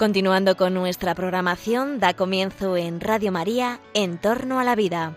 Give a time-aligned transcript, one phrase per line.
[0.00, 5.14] Continuando con nuestra programación, da comienzo en Radio María En torno a la vida.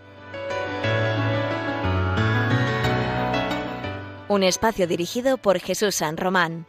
[4.28, 6.66] Un espacio dirigido por Jesús San Román.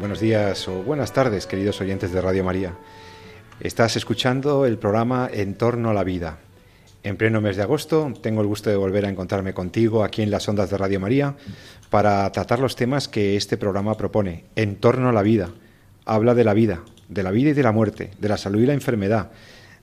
[0.00, 2.76] Buenos días o buenas tardes, queridos oyentes de Radio María.
[3.60, 6.40] Estás escuchando el programa En torno a la vida
[7.04, 10.30] en pleno mes de agosto tengo el gusto de volver a encontrarme contigo aquí en
[10.30, 11.36] las ondas de Radio María
[11.90, 15.50] para tratar los temas que este programa propone en torno a la vida.
[16.04, 18.66] Habla de la vida, de la vida y de la muerte, de la salud y
[18.66, 19.30] la enfermedad,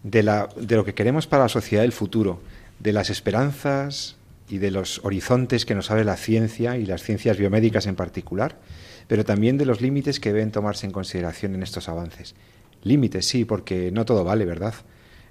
[0.04, 2.42] de, la, de lo que queremos para la sociedad del futuro,
[2.80, 4.16] de las esperanzas
[4.50, 8.58] y de los horizontes que nos abre la ciencia y las ciencias biomédicas en particular,
[9.08, 12.36] pero también de los límites que deben tomarse en consideración en estos avances.
[12.84, 14.74] Límites, sí, porque no todo vale, ¿verdad?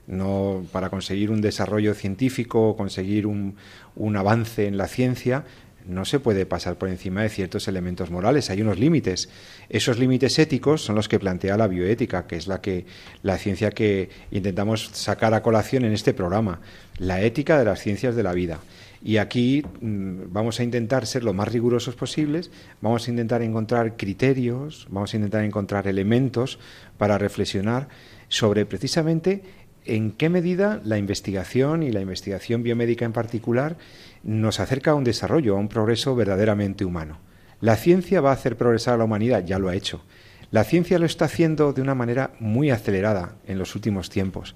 [0.09, 3.57] No, para conseguir un desarrollo científico conseguir un,
[3.95, 5.45] un avance en la ciencia,
[5.89, 9.31] no se puede pasar por encima de ciertos elementos morales, hay unos límites.
[9.71, 12.85] Esos límites éticos son los que plantea la bioética, que es la que
[13.23, 16.61] la ciencia que intentamos sacar a colación en este programa,
[16.99, 18.61] la ética de las ciencias de la vida.
[19.03, 22.51] Y aquí mm, vamos a intentar ser lo más rigurosos posibles,
[22.83, 26.59] vamos a intentar encontrar criterios, vamos a intentar encontrar elementos
[26.99, 27.89] para reflexionar
[28.29, 29.43] sobre precisamente
[29.89, 33.77] en qué medida la investigación y la investigación biomédica en particular
[34.23, 37.19] nos acerca a un desarrollo, a un progreso verdaderamente humano.
[37.61, 40.03] La ciencia va a hacer progresar a la humanidad, ya lo ha hecho.
[40.51, 44.55] La ciencia lo está haciendo de una manera muy acelerada en los últimos tiempos.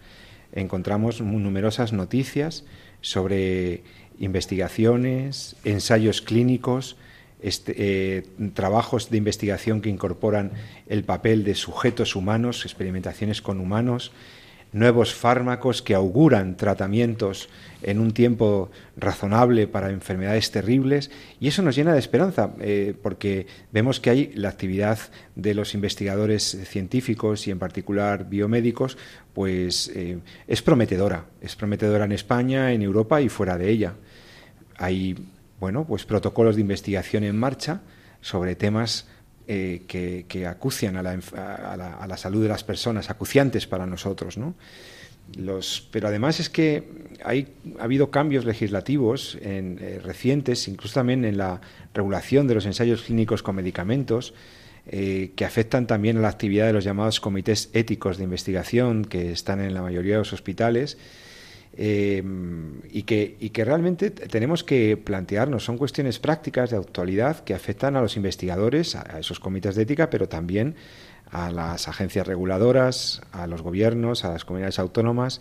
[0.53, 2.65] Encontramos numerosas noticias
[3.01, 3.83] sobre
[4.19, 6.97] investigaciones, ensayos clínicos,
[7.43, 8.23] este, eh,
[8.55, 10.53] trabajos de investigación que incorporan
[10.87, 14.13] el papel de sujetos humanos, experimentaciones con humanos,
[14.73, 17.49] nuevos fármacos que auguran tratamientos
[17.83, 21.11] en un tiempo razonable para enfermedades terribles.
[21.41, 24.99] Y eso nos llena de esperanza eh, porque vemos que hay la actividad
[25.35, 28.97] de los investigadores científicos y en particular biomédicos
[29.35, 31.27] pues eh, es prometedora.
[31.41, 33.95] Es prometedora en España en Europa y fuera de ella.
[34.77, 35.17] Hay
[35.61, 37.83] bueno pues protocolos de investigación en marcha
[38.21, 39.07] sobre temas
[39.49, 44.39] eh, que, acucian a la, salud de las personas, acuciantes para nosotros.
[44.39, 44.55] ¿no?
[45.37, 46.85] Los, pero además es que
[47.25, 51.61] hay, ha habido cambios legislativos eh, recientes, incluso también en la
[51.95, 54.35] regulación de los ensayos clínicos con medicamentos,
[54.87, 59.31] eh, que afectan también a la actividad de los llamados comités éticos de investigación que
[59.31, 60.99] están en la mayoría de los hospitales
[61.75, 62.23] eh,
[62.91, 67.97] y, que, y que realmente tenemos que plantearnos, son cuestiones prácticas de actualidad que afectan
[67.97, 70.75] a los investigadores, a, esos comités de ética, pero también
[71.31, 75.41] a las agencias reguladoras, a los gobiernos, a las comunidades autónomas.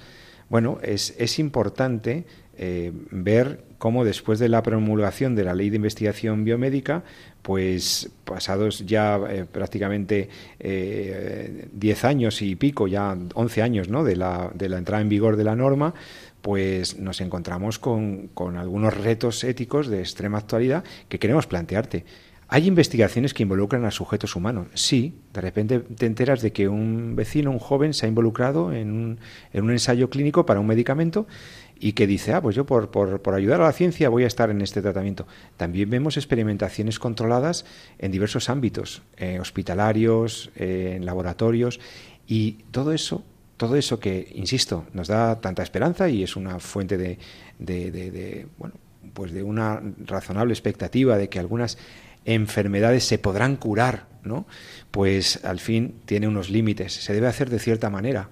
[0.50, 2.25] Bueno, es, es importante
[2.58, 7.02] eh, ver cómo después de la promulgación de la ley de investigación biomédica,
[7.42, 14.03] pues pasados ya eh, prácticamente 10 años y pico, ya 11 años ¿no?
[14.03, 15.96] de, la, de la entrada en vigor de la norma,
[16.44, 22.06] pues nos encontramos con, con, algunos retos éticos de extrema actualidad que queremos plantearte.
[22.53, 24.67] ¿Hay investigaciones que involucran a sujetos humanos?
[24.73, 28.91] Sí, de repente te enteras de que un vecino, un joven, se ha involucrado en
[28.91, 29.19] un,
[29.53, 31.28] en un ensayo clínico para un medicamento
[31.79, 34.28] y que dice, ah, pues yo por, por, por, ayudar a la ciencia voy a
[34.28, 35.28] estar en este tratamiento.
[35.56, 37.63] También vemos experimentaciones controladas
[38.00, 41.79] en diversos ámbitos, eh, hospitalarios, eh, en laboratorios,
[42.28, 43.23] y todo eso
[43.56, 47.19] todo eso que, insisto, nos da tanta esperanza y es una fuente de,
[47.59, 48.73] de, bueno,
[49.13, 51.78] pues de una razonable expectativa de que algunas
[52.25, 54.45] enfermedades se podrán curar, ¿no?
[54.91, 58.29] Pues al fin tiene unos límites, se debe hacer de cierta manera.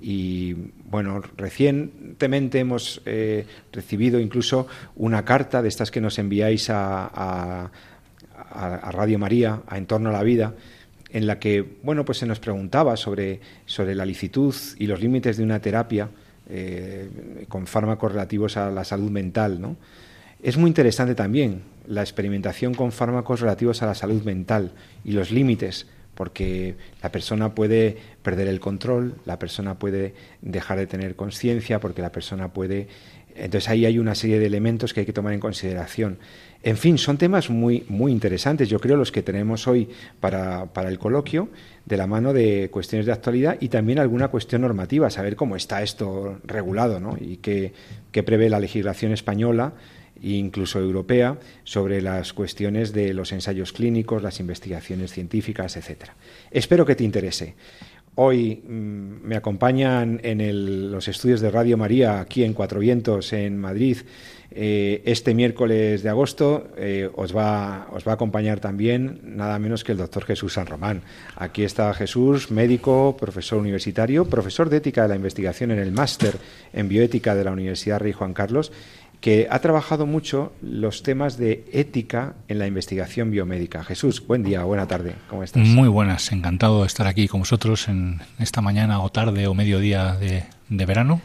[0.00, 0.54] Y
[0.84, 4.66] bueno, recientemente hemos eh, recibido incluso
[4.96, 7.70] una carta de estas que nos enviáis a,
[8.50, 10.54] Radio María, a En torno a la vida,
[11.10, 15.36] en la que bueno pues se nos preguntaba sobre, sobre la licitud y los límites
[15.36, 16.08] de una terapia
[16.48, 19.60] eh, con fármacos relativos a la salud mental.
[19.60, 19.76] ¿no?
[20.42, 24.72] Es muy interesante también la experimentación con fármacos relativos a la salud mental
[25.04, 30.86] y los límites, porque la persona puede perder el control, la persona puede dejar de
[30.86, 32.86] tener conciencia, porque la persona puede...
[33.34, 36.18] Entonces ahí hay una serie de elementos que hay que tomar en consideración.
[36.62, 39.88] En fin, son temas muy, muy interesantes, yo creo, los que tenemos hoy
[40.18, 41.48] para, para, el coloquio,
[41.86, 45.82] de la mano de cuestiones de actualidad y también alguna cuestión normativa, saber cómo está
[45.82, 47.16] esto regulado ¿no?
[47.20, 47.72] y qué,
[48.10, 49.72] qué prevé la legislación española
[50.22, 56.16] incluso europea sobre las cuestiones de los ensayos clínicos, las investigaciones científicas, etcétera.
[56.50, 57.54] Espero que te interese.
[58.14, 63.58] Hoy mmm, me acompañan en los estudios de Radio María aquí en Cuatro Vientos, en
[63.58, 63.98] Madrid,
[64.50, 69.84] Eh, este miércoles de agosto eh, os, va, os va a acompañar también nada menos
[69.84, 71.02] que el doctor Jesús San Román.
[71.36, 76.38] Aquí está Jesús, médico, profesor universitario, profesor de ética de la investigación en el máster
[76.72, 78.72] en bioética de la Universidad Rey Juan Carlos
[79.20, 83.82] que ha trabajado mucho los temas de ética en la investigación biomédica.
[83.82, 85.66] Jesús, buen día, buena tarde, ¿cómo estás?
[85.66, 90.14] Muy buenas, encantado de estar aquí con vosotros en esta mañana o tarde o mediodía
[90.14, 91.20] de, de verano.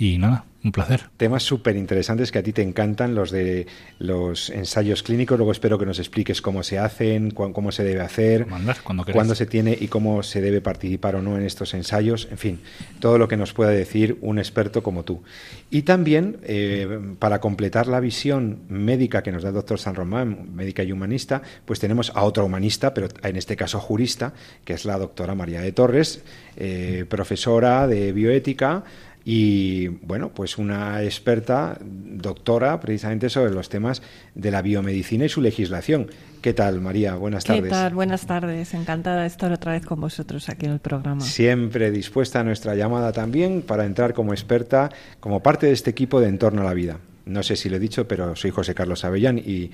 [0.00, 1.10] Y nada, un placer.
[1.18, 3.66] Temas súper interesantes que a ti te encantan, los de
[3.98, 5.36] los ensayos clínicos.
[5.36, 8.46] Luego espero que nos expliques cómo se hacen, cómo se debe hacer,
[8.82, 12.28] cuando cuándo se tiene y cómo se debe participar o no en estos ensayos.
[12.30, 12.60] En fin,
[12.98, 15.22] todo lo que nos pueda decir un experto como tú.
[15.68, 20.54] Y también, eh, para completar la visión médica que nos da el doctor San Román,
[20.54, 24.32] médica y humanista, pues tenemos a otra humanista, pero en este caso jurista,
[24.64, 26.22] que es la doctora María de Torres,
[26.56, 28.84] eh, profesora de bioética
[29.24, 34.02] y bueno, pues una experta, doctora, precisamente sobre los temas
[34.34, 36.10] de la biomedicina y su legislación.
[36.40, 37.16] ¿Qué tal, María?
[37.16, 37.64] Buenas tardes.
[37.64, 37.94] ¿Qué tal?
[37.94, 38.72] Buenas tardes.
[38.72, 41.20] Encantada de estar otra vez con vosotros aquí en el programa.
[41.20, 44.90] Siempre dispuesta a nuestra llamada también para entrar como experta,
[45.20, 46.98] como parte de este equipo de Entorno a la Vida
[47.30, 49.70] no sé si lo he dicho, pero soy José Carlos Avellán y,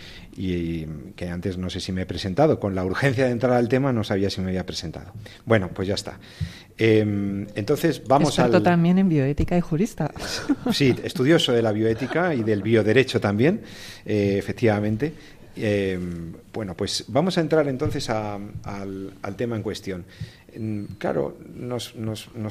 [1.17, 2.61] que antes no sé si me he presentado.
[2.61, 5.13] Con la urgencia de entrar al tema no sabía si me había presentado.
[5.45, 6.19] Bueno, pues ya está.
[6.79, 10.13] Em, entonces vamos Experto también en bioética y jurista.
[10.73, 13.63] Sí, estudioso de la bioética y del bioderecho también,
[14.05, 15.13] eh, efectivamente.
[15.57, 20.05] Em, bueno, pues vamos a entrar entonces al, tema en cuestión.
[20.99, 21.93] Claro, nos,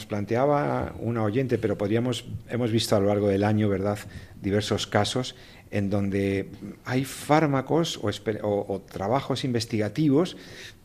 [0.07, 3.97] planteaba una oyente, pero podríamos, hemos visto a lo largo del año, ¿verdad?,
[4.41, 5.35] diversos casos
[5.71, 6.49] en donde
[6.85, 10.37] hay fármacos o, trabajos investigativos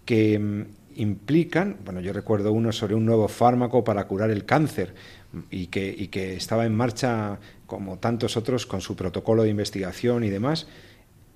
[0.05, 0.65] que mm,
[0.97, 4.95] implican, bueno, yo recuerdo uno sobre un nuevo fármaco para curar el cáncer
[5.51, 10.25] y que, y que estaba en marcha como tantos otros con su protocolo de investigación
[10.25, 10.67] y demás,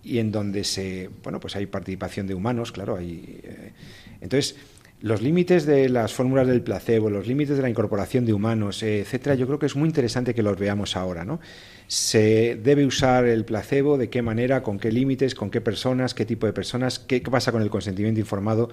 [0.03, 3.73] y en donde se, bueno, pues hay participación de humanos, claro, hay, eh,
[4.21, 4.57] entonces
[5.05, 9.01] los límites de las fórmulas del placebo, los límites de la incorporación de humanos, eh,
[9.01, 11.41] etcétera, yo creo que es muy interesante que los veamos ahora, ¿no?
[11.89, 16.25] Se debe usar el placebo, de qué manera, con qué límites, con qué personas, qué
[16.25, 18.71] tipo de personas, qué, pasa con el consentimiento informado.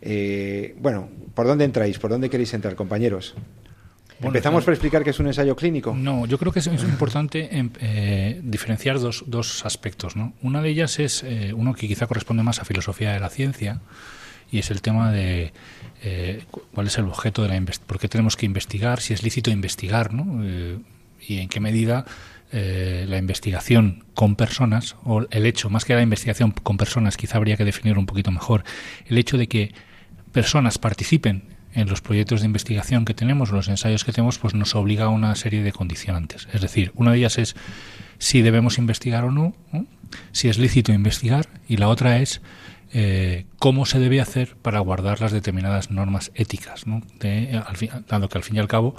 [0.00, 1.98] Eh, bueno, ¿por dónde entráis?
[1.98, 3.34] ¿Por dónde queréis entrar, compañeros?
[4.22, 5.94] ¿Empezamos por explicar qué es un ensayo clínico?
[5.94, 10.16] No, yo creo que es, importante em, eh, diferenciar dos, dos aspectos.
[10.16, 10.32] ¿no?
[10.40, 13.82] Una de ellas es uno que quizá corresponde más a filosofía de la ciencia,
[14.50, 15.52] y es el tema de
[16.02, 19.50] eh, cuál es el objeto de la por qué tenemos que investigar, si es lícito
[19.50, 20.40] investigar, ¿no?
[20.44, 20.78] Eh,
[21.20, 22.04] y en qué medida
[22.52, 27.36] eh, la investigación con personas, o el hecho, más que la investigación con personas, quizá
[27.36, 28.64] habría que definirlo un poquito mejor,
[29.06, 29.74] el hecho de que
[30.32, 31.42] personas participen
[31.74, 35.08] en los proyectos de investigación que tenemos, los ensayos que tenemos, pues nos obliga a
[35.08, 36.48] una serie de condicionantes.
[36.52, 37.56] Es decir, una de ellas es
[38.18, 39.54] si debemos investigar o no,
[40.32, 42.40] si es lícito investigar, y la otra es
[42.92, 47.02] eh, cómo se debe hacer para guardar las determinadas normas éticas, ¿no?
[48.08, 48.94] dado que al fin y al cabo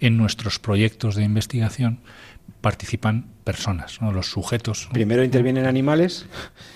[0.00, 2.00] en nuestros proyectos de investigación
[2.60, 4.12] participan personas, ¿no?
[4.12, 4.88] los sujetos.
[4.92, 6.26] Primero intervienen animales,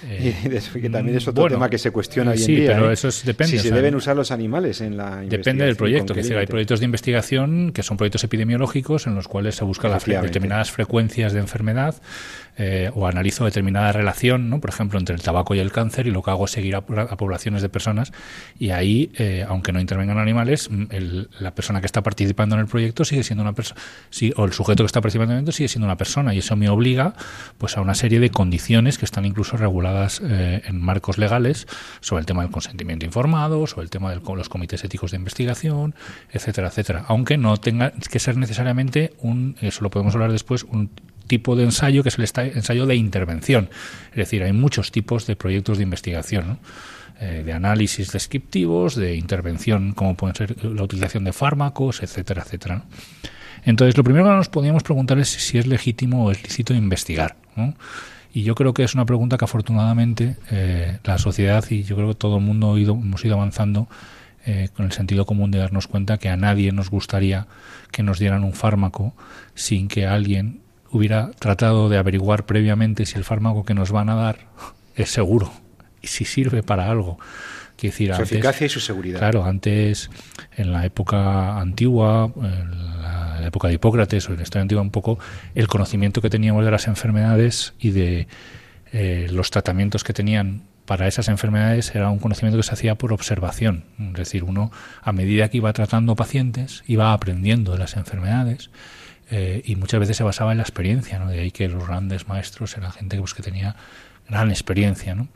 [0.07, 0.49] eh, y
[0.81, 2.95] que también es otro tema que se cuestiona hoy en sí, pero ¿eh?
[2.95, 3.59] eso depende.
[3.59, 6.15] Si se deben usar los animales en la Depende del proyecto.
[6.15, 10.05] Decir, hay proyectos de investigación que son proyectos epidemiológicos en los cuales se buscan las
[10.05, 11.97] determinadas frecuencias de enfermedad
[12.57, 14.61] eh, o analizo determinada relación, ¿no?
[14.61, 16.83] por ejemplo, entre el tabaco y el cáncer y lo que hago es seguir a,
[16.83, 18.13] poblaciones de personas
[18.59, 19.13] y ahí,
[19.49, 20.69] aunque no intervengan animales,
[21.39, 23.81] la persona que está participando en el proyecto sigue siendo una persona,
[24.37, 26.57] o el sujeto que está participando en el proyecto sigue siendo una persona y eso
[26.57, 27.15] me obliga
[27.59, 31.67] pues a una serie de condiciones que están incluso reguladas eh, en marcos legales
[32.01, 35.95] sobre el tema del consentimiento informado, sobre el tema de los comités éticos de investigación,
[36.31, 37.05] etcétera, etcétera.
[37.09, 40.91] Aunque no tenga que ser necesariamente un, eso lo podemos hablar después, un
[41.27, 43.71] tipo de ensayo que es el ensayo de intervención.
[44.11, 46.59] Es decir, hay muchos tipos de proyectos de investigación.
[47.21, 52.83] Eh, de análisis descriptivos, de intervención, como pueden ser la utilización de fármacos, etcétera, etcétera.
[53.65, 57.37] Entonces, lo primero que nos podríamos preguntar es si es legítimo o es lícito investigar.
[58.33, 62.09] Y yo creo que es una pregunta que afortunadamente eh, la sociedad y yo creo
[62.09, 63.87] que todo el mundo hemos ido avanzando
[64.45, 67.47] eh, con el sentido común de darnos cuenta que a nadie nos gustaría
[67.93, 69.15] que nos dieran un fármaco
[69.55, 70.64] sin que alguien
[70.97, 74.39] hubiera tratado de averiguar previamente si el fármaco que nos van a dar
[74.97, 75.53] es seguro
[76.01, 77.19] y si sirve para algo.
[77.85, 79.19] Decir, su eficacia y su seguridad.
[79.19, 80.11] Claro, antes,
[80.57, 84.91] en la época antigua, en la época de Hipócrates o en la historia antigua un
[84.91, 85.19] poco,
[85.55, 88.27] el conocimiento que teníamos de las enfermedades y de
[88.93, 93.13] eh, los tratamientos que tenían para esas enfermedades era un conocimiento que se hacía por
[93.13, 93.85] observación.
[93.99, 94.71] Es decir, uno,
[95.03, 98.71] a medida que iba tratando pacientes, iba aprendiendo de las enfermedades
[99.31, 101.29] eh, y muchas veces se basaba en la experiencia, ¿no?
[101.29, 103.77] de ahí que los grandes maestros eran gente pues, que tenía
[104.29, 105.15] gran experiencia.
[105.15, 105.29] ¿no?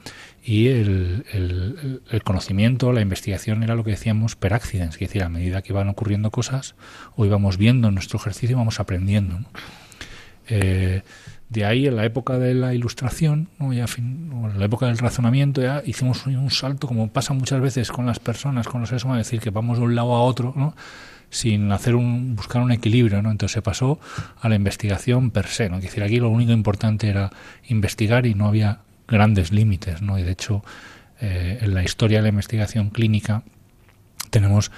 [0.44, 5.28] Y el, el, conocimiento, la investigación era lo que decíamos per accidens, es decir, a
[5.28, 6.74] medida que iban ocurriendo cosas
[7.16, 9.40] o íbamos viendo en nuestro ejercicio, íbamos aprendiendo.
[9.40, 9.48] ¿no?
[10.48, 11.02] Eh,
[11.50, 13.72] de ahí, en la época de la ilustración, ¿no?
[13.72, 18.06] ya en la época del razonamiento, ya hicimos un salto, como pasa muchas veces con
[18.06, 20.74] las personas, con los seres humanos, decir que vamos de un lado a otro, ¿no?
[21.30, 23.30] sin hacer un, buscar un equilibrio, ¿no?
[23.30, 23.98] Entonces se pasó
[24.40, 25.76] a la investigación per se, ¿no?
[25.76, 27.30] Es decir, aquí lo único importante era
[27.66, 30.18] investigar y no había grandes límites, ¿no?
[30.18, 30.64] Y de hecho,
[31.20, 33.42] eh, en la historia de la investigación clínica
[34.30, 34.70] tenemos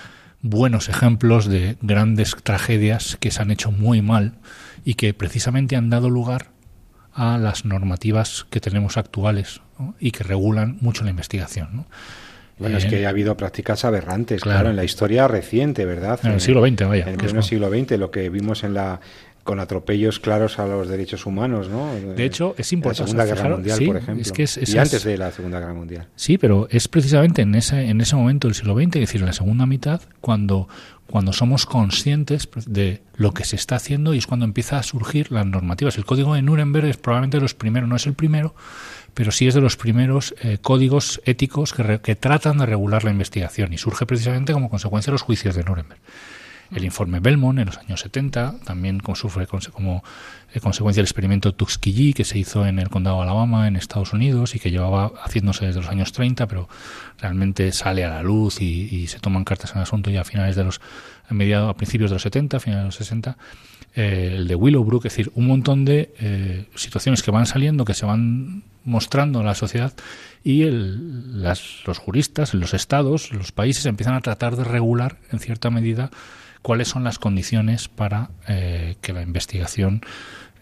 [0.42, 4.34] buenos ejemplos de grandes tragedias que se han hecho muy mal
[4.84, 6.48] y que precisamente han dado lugar
[7.14, 9.60] a las normativas que tenemos actuales
[9.98, 11.68] y que regulan mucho la investigación.
[11.72, 11.86] ¿no?
[12.58, 16.20] Bueno, es que ha habido prácticas aberrantes, claro, en la historia reciente, ¿verdad?
[16.22, 17.08] En el siglo XX, vaya.
[17.08, 19.00] En el siglo XX, lo que vimos en la
[19.42, 21.92] con atropellos claros a los derechos humanos, ¿no?
[22.14, 23.14] De hecho, es importante.
[23.14, 24.22] la Segunda Guerra Mundial, por ejemplo.
[24.22, 26.06] Es que es, y antes de la Segunda Guerra Mundial.
[26.14, 29.26] Sí, pero es precisamente en ese, en ese momento del siglo XX, es decir, en
[29.26, 30.68] la segunda mitad, cuando,
[31.10, 35.32] cuando somos conscientes de lo que se está haciendo y es cuando empieza a surgir
[35.32, 35.98] las normativas.
[35.98, 38.54] El código de Nuremberg es probablemente de los primeros, no es el primero,
[39.12, 43.10] pero sí es de los primeros eh, códigos éticos que, que, tratan de regular la
[43.10, 46.00] investigación y surge precisamente como consecuencia de los juicios de Nuremberg.
[46.72, 50.04] El informe Belmont en los años 70 también sufre como
[50.54, 54.12] eh, consecuencia del experimento Tuskegee que se hizo en el condado de Alabama en Estados
[54.12, 56.68] Unidos y que llevaba haciéndose desde los años 30, pero
[57.18, 60.54] realmente sale a la luz y, se toman cartas en el asunto ya a finales
[60.54, 60.80] de los
[61.28, 63.36] a mediados a principios de los 70, a finales de los 60
[63.96, 68.06] eh, el de Willowbrook, es decir, un montón de situaciones que van saliendo, que se
[68.06, 69.92] van mostrando en la sociedad
[70.44, 75.40] y el, las, los juristas, los estados, los países empiezan a tratar de regular en
[75.40, 76.10] cierta medida
[76.62, 80.02] cuáles son las condiciones para eh, que la investigación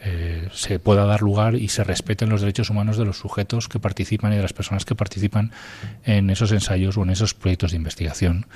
[0.00, 3.80] eh, se pueda dar lugar y se respeten los derechos humanos de los sujetos que
[3.80, 5.50] participan y de las personas que participan
[6.04, 8.46] en esos ensayos o en esos proyectos de investigación.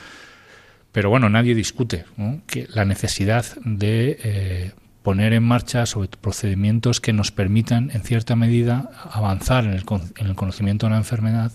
[0.93, 2.05] Pero bueno, nadie discute
[2.47, 4.73] que la necesidad de eh,
[5.03, 9.85] poner en marcha sobre procedimientos que nos permitan, en cierta medida, avanzar en el,
[10.17, 11.51] en el conocimiento de la enfermedad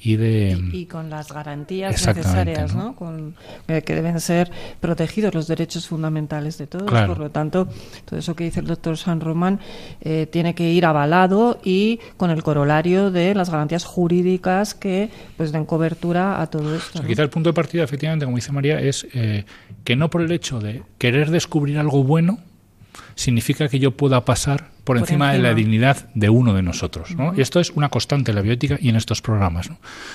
[0.00, 2.94] y de y, con las garantías necesarias ¿no?
[2.94, 3.34] Con,
[3.68, 6.90] eh, que deben ser protegidos los derechos fundamentales de todos.
[6.90, 7.68] Por lo tanto
[8.04, 9.60] todo eso que dice el doctor San Román
[10.00, 15.52] eh, tiene que ir avalado y con el corolario de las garantías jurídicas que pues
[15.52, 19.06] den cobertura a todo esto quizá el punto de partida efectivamente como dice María es
[19.14, 19.44] eh,
[19.84, 22.38] que no por el hecho de querer descubrir algo bueno
[23.14, 27.16] significa que yo pueda pasar por, encima, de la dignidad de uno de nosotros.
[27.16, 27.34] ¿no?
[27.36, 29.70] Y esto es una constante en la biótica y en estos programas.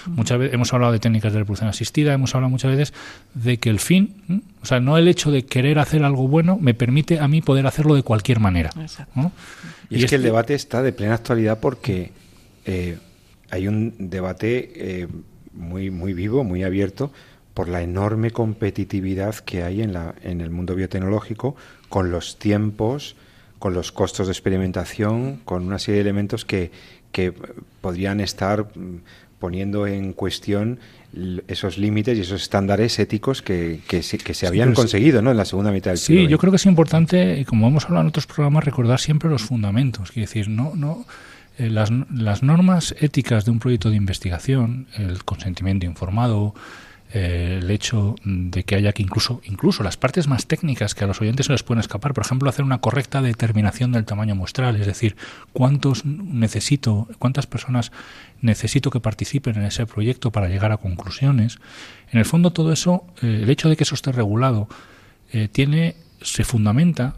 [0.05, 2.93] Muchas veces hemos hablado de técnicas de reproducción asistida, hemos hablado muchas veces
[3.33, 6.73] de que el fin, o sea, no el hecho de querer hacer algo bueno me
[6.73, 8.69] permite a mí poder hacerlo de cualquier manera.
[9.89, 12.11] Y, es, que el debate está de plena actualidad porque
[12.65, 12.97] eh,
[13.49, 15.07] hay un debate eh,
[15.53, 17.11] muy, muy vivo, muy abierto
[17.53, 21.55] por la enorme competitividad que hay en, la, en el mundo biotecnológico
[21.89, 23.15] con los tiempos,
[23.59, 26.71] con los costos de experimentación, con una serie de elementos que,
[27.11, 27.33] que
[27.81, 29.01] podrían estar mm,
[29.39, 30.79] poniendo en cuestión
[31.47, 35.31] esos límites y esos estándares éticos que, que, se, que se habían conseguido ¿no?
[35.31, 36.21] en la segunda mitad del siglo.
[36.21, 39.41] Sí, yo creo que es importante, como hemos hablado en otros programas, recordar siempre los
[39.41, 40.09] fundamentos.
[40.09, 41.05] Es decir, no, no,
[41.57, 46.53] eh, las, las normas éticas de un proyecto de investigación, el consentimiento informado,
[47.11, 51.07] eh, el hecho de que haya que incluso, incluso las partes más técnicas que a
[51.07, 54.75] los oyentes se les pueden escapar, por ejemplo, hacer una correcta determinación del tamaño muestral,
[54.75, 55.15] es decir,
[55.51, 57.91] cuántos necesito, cuántas personas
[58.41, 61.57] necesito que participen en ese proyecto para llegar a conclusiones.
[62.11, 64.67] En el fondo, todo eso, eh, el hecho de que eso esté regulado,
[65.31, 67.15] eh, tiene, se fundamenta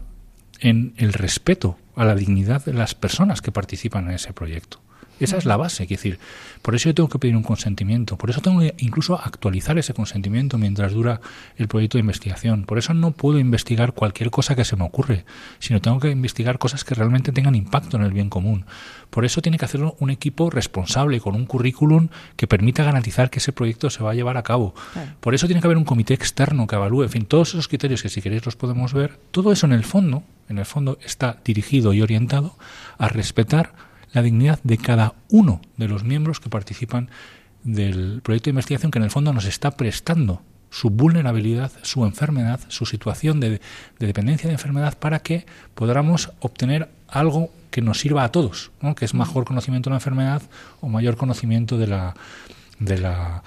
[0.60, 4.80] en el respeto a la dignidad de las personas que participan en ese proyecto.
[5.20, 6.18] Esa es la base, es decir,
[6.62, 9.94] por eso yo tengo que pedir un consentimiento, por eso tengo que incluso actualizar ese
[9.94, 11.20] consentimiento mientras dura
[11.56, 12.64] el proyecto de investigación.
[12.64, 15.24] Por eso no puedo investigar cualquier cosa que se me ocurre,
[15.58, 18.64] sino tengo que investigar cosas que realmente tengan impacto en el bien común.
[19.10, 23.38] Por eso tiene que hacerlo un equipo responsable con un currículum que permita garantizar que
[23.38, 24.74] ese proyecto se va a llevar a cabo.
[25.20, 28.02] Por eso tiene que haber un comité externo que evalúe, en fin, todos esos criterios
[28.02, 31.38] que si queréis los podemos ver, todo eso en el fondo, en el fondo está
[31.44, 32.56] dirigido y orientado
[32.98, 37.08] a respetar la dignidad de cada uno de los miembros que participan
[37.64, 42.60] del proyecto de investigación que en el fondo nos está prestando su vulnerabilidad, su enfermedad,
[42.68, 43.60] su situación de,
[43.98, 49.14] dependencia de enfermedad para que podamos obtener algo que nos sirva a todos, que es
[49.14, 50.42] mejor conocimiento de la enfermedad
[50.80, 52.14] o mayor conocimiento de la,
[52.78, 53.42] de la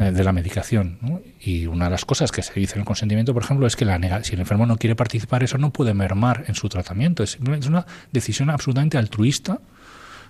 [0.00, 0.96] eh, de la medicación.
[1.40, 3.84] Y una de las cosas que se dice en el consentimiento, por ejemplo, es que
[3.84, 7.24] la si el enfermo no quiere participar, eso no puede mermar en su tratamiento.
[7.24, 9.58] Es, una decisión absolutamente altruista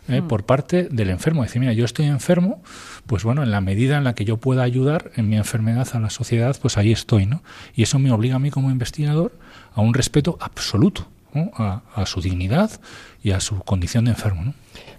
[0.09, 0.21] ¿eh?
[0.21, 0.29] mm.
[0.29, 1.43] por parte del enfermo.
[1.43, 2.63] Decir, mira, yo estoy enfermo,
[3.07, 6.01] pues bueno, en la medida en la que yo pueda ayudar en mi enfermedad a
[6.01, 7.27] la sociedad, pues ahí estoy.
[7.27, 7.43] ¿no?
[7.75, 9.33] Y eso me obliga a mí como investigador
[9.75, 11.07] a un respeto absoluto
[11.55, 12.81] a, a, su dignidad
[13.23, 14.45] y a su condición de enfermo.
[14.45, 14.55] ¿no?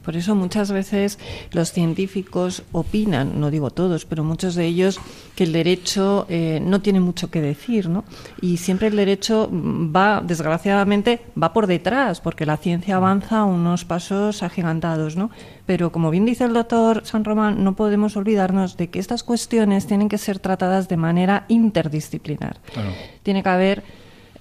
[0.10, 1.20] Por eso muchas veces
[1.52, 5.00] los científicos opinan, no digo todos, pero muchos de ellos,
[5.36, 8.06] que el derecho eh, no tiene mucho que decir, ¿no?
[8.42, 14.42] Y siempre el derecho va, desgraciadamente, va por detrás, porque la ciencia avanza unos pasos
[14.42, 15.30] agigantados, ¿no?
[15.68, 19.86] Pero como bien dice el doctor San Román, no podemos olvidarnos de que estas cuestiones
[19.86, 22.58] tienen que ser tratadas de manera interdisciplinar.
[23.22, 23.84] Tiene que haber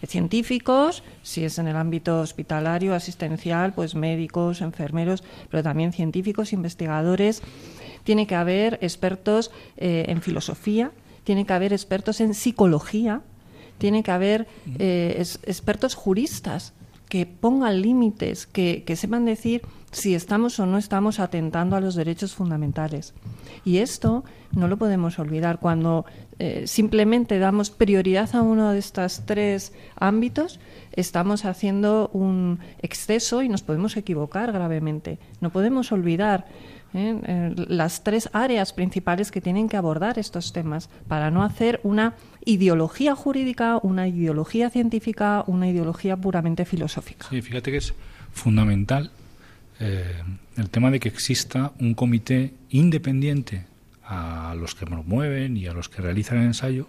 [0.07, 7.43] científicos, si es en el ámbito hospitalario, asistencial, pues médicos, enfermeros, pero también científicos, investigadores.
[8.05, 10.93] Tiene que haber expertos eh, en filosofía,
[11.25, 13.23] tiene que haber expertos en psicología,
[13.79, 14.47] tiene que haber
[14.79, 16.73] eh, expertos juristas
[17.09, 21.95] que pongan límites, que, que sepan decir si estamos o no estamos atentando a los
[21.95, 23.15] derechos fundamentales.
[23.65, 25.59] Y esto no lo podemos olvidar.
[25.59, 26.05] Cuando
[26.39, 30.61] eh, simplemente damos prioridad a uno de estos tres ámbitos,
[30.93, 35.19] estamos haciendo un exceso y nos podemos equivocar gravemente.
[35.41, 36.47] No podemos olvidar
[36.95, 37.19] ¿eh?
[37.27, 42.15] Eh, las tres áreas principales que tienen que abordar estos temas para no hacer una
[42.45, 47.27] ideología jurídica, una ideología científica, una ideología puramente filosófica.
[47.31, 47.95] Sí, fíjate que es
[48.33, 49.11] fundamental
[49.81, 53.65] el tema de que exista un comité independiente
[54.03, 56.89] a los que promueven y a los que realizan el ensayo,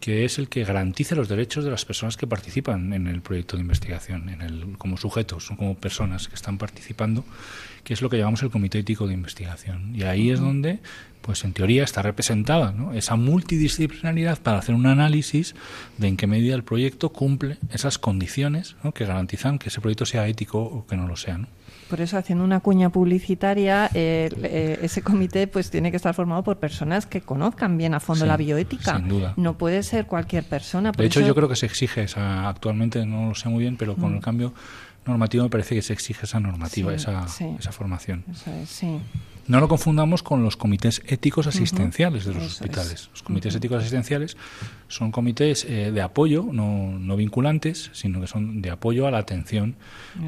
[0.00, 3.56] que es el que garantice los derechos de las personas que participan en el proyecto
[3.56, 7.24] de investigación, en el, como sujetos, como personas que están participando,
[7.88, 9.96] que es lo que llamamos el Comité Ético de Investigación.
[9.96, 10.78] Y ahí es donde,
[11.22, 15.54] pues en teoría, está representada esa multidisciplinaridad para hacer un análisis
[15.96, 20.28] de en qué medida el proyecto cumple esas condiciones que garantizan que ese proyecto sea
[20.28, 21.40] ético o que no lo sea.
[21.88, 26.58] Por eso, haciendo una cuña publicitaria, eh, ese comité pues tiene que estar formado por
[26.58, 28.98] personas que conozcan bien a fondo la bioética.
[28.98, 29.32] Sin duda.
[29.38, 30.92] No puede ser cualquier persona.
[30.92, 33.96] de hecho, yo creo que se exige esa, actualmente, no lo sé muy bien, pero
[33.96, 34.22] con el mm.
[34.22, 34.52] cambio
[35.08, 37.26] normativo me parece que se exige esa normativa, esa,
[37.58, 38.24] esa formación.
[38.66, 39.00] sí.
[39.48, 43.08] No lo confundamos con los comités éticos asistenciales de los hospitales.
[43.12, 44.36] Los comités éticos asistenciales
[44.88, 49.16] son comités eh, de apoyo, no, no, vinculantes, sino que son de apoyo a la
[49.16, 49.76] atención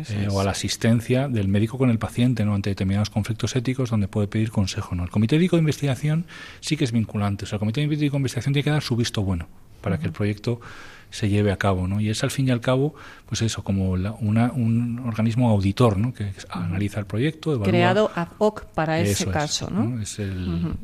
[0.08, 2.54] eh, o a la asistencia del médico con el paciente ¿no?
[2.54, 4.94] ante determinados conflictos éticos donde puede pedir consejo.
[4.94, 5.04] ¿no?
[5.04, 6.24] El comité ético de investigación
[6.60, 7.44] sí que es vinculante.
[7.44, 9.48] O sea, el comité ético de investigación tiene que dar su visto bueno
[9.82, 10.62] para que el proyecto
[11.10, 12.00] se lleve a cabo, ¿no?
[12.00, 12.94] Y es al fin y al cabo,
[13.26, 16.14] pues eso, como una, un organismo auditor, ¿no?
[16.14, 20.00] Que analiza el proyecto, creado ad hoc para ese caso, ¿no?
[20.00, 20.74] Es el,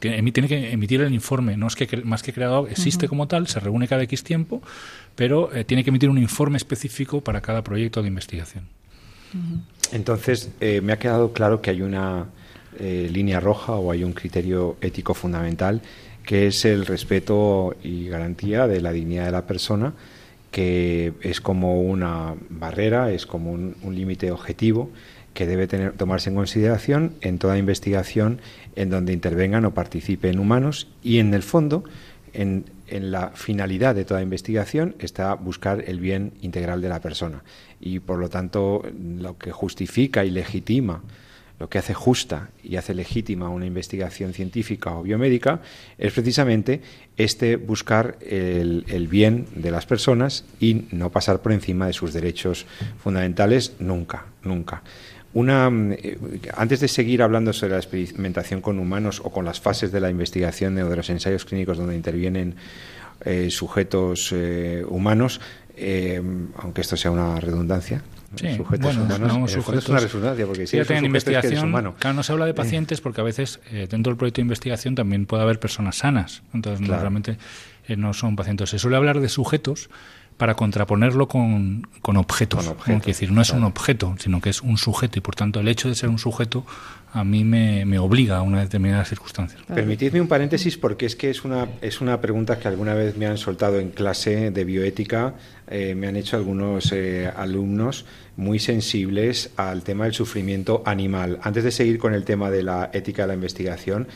[0.00, 3.60] tiene que emitir el informe, no es que más que creado existe como tal, se
[3.60, 4.62] reúne cada X tiempo,
[5.14, 8.64] pero eh, tiene que emitir un informe específico para cada proyecto de investigación.
[9.92, 12.26] Entonces, eh, me ha quedado claro que hay una
[12.78, 15.82] eh, línea roja o hay un criterio ético fundamental
[16.28, 19.94] que es el respeto y garantía de la dignidad de la persona,
[20.50, 24.90] que es como una barrera, es como un, límite objetivo
[25.32, 28.42] que debe tener, tomarse en consideración en toda investigación
[28.76, 31.84] en donde intervengan o participen humanos y en el fondo,
[32.34, 37.42] en, en la finalidad de toda investigación está buscar el bien integral de la persona.
[37.80, 38.82] Y por lo tanto
[39.18, 41.00] lo que justifica y legitima
[41.58, 45.60] lo que hace justa y hace legítima una investigación científica o biomédica
[45.98, 46.82] es precisamente
[47.16, 52.66] este buscar el, bien de las personas y no pasar por encima de sus derechos
[53.02, 54.82] fundamentales nunca, nunca.
[55.34, 56.18] Una, eh,
[56.56, 60.10] antes de seguir hablando sobre la experimentación con humanos o con las fases de la
[60.10, 62.54] investigación o de los ensayos clínicos donde intervienen
[63.24, 65.40] eh, sujetos eh, humanos,
[66.56, 68.02] aunque esto sea una redundancia,
[68.36, 69.54] Sí, sujetos humanos.
[69.54, 73.24] es una redundancia porque si es investigación, claro, no se habla de pacientes porque a
[73.24, 76.42] veces eh, dentro del proyecto de investigación también puede haber personas sanas.
[76.52, 77.38] Entonces, realmente
[77.86, 78.70] eh, no son pacientes.
[78.70, 79.88] Se suele hablar de sujetos
[80.36, 82.72] para contraponerlo con, con objetos.
[82.86, 85.66] es decir, no es un objeto, sino que es un sujeto y por tanto el
[85.66, 86.64] hecho de ser un sujeto
[87.12, 89.58] a mí me, me obliga a una determinada circunstancia.
[89.66, 93.26] Permitidme un paréntesis porque es que es una, es una pregunta que alguna vez me
[93.26, 95.34] han soltado en clase de bioética,
[95.70, 98.04] eh, me han hecho algunos eh, alumnos
[98.36, 101.38] muy sensibles al tema del sufrimiento animal.
[101.42, 104.06] Antes de seguir con el tema de la ética de la investigación,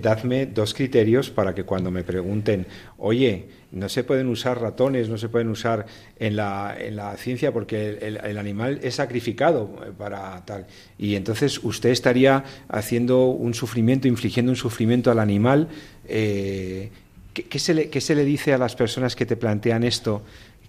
[0.00, 2.66] dadme dos criterios para que cuando me pregunten,
[2.98, 5.86] oye, no se pueden usar ratones, no se pueden usar
[6.18, 10.66] en la, en la ciencia porque el, animal es sacrificado para tal.
[10.98, 15.68] Y entonces usted estaría haciendo un sufrimiento, infligiendo un sufrimiento al animal.
[16.06, 16.90] Eh,
[17.32, 20.22] ¿qué, se le, ¿Qué se le dice a las personas que te plantean esto?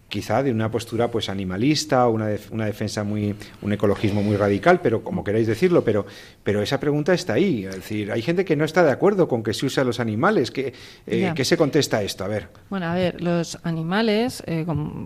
[0.10, 5.04] Quizá de una postura pues animalista, una, una defensa muy, un ecologismo muy radical, pero
[5.04, 6.06] como queráis decirlo, pero,
[6.44, 7.66] pero esa pregunta está ahí.
[7.66, 10.00] Es decir, hay gente que no está de acuerdo con que se use a los
[10.00, 10.52] animales.
[10.52, 10.74] ¿Qué,
[11.06, 12.24] eh, ¿qué se contesta a esto?
[12.24, 12.48] A ver.
[12.70, 14.66] Bueno, a ver, los animales, eh,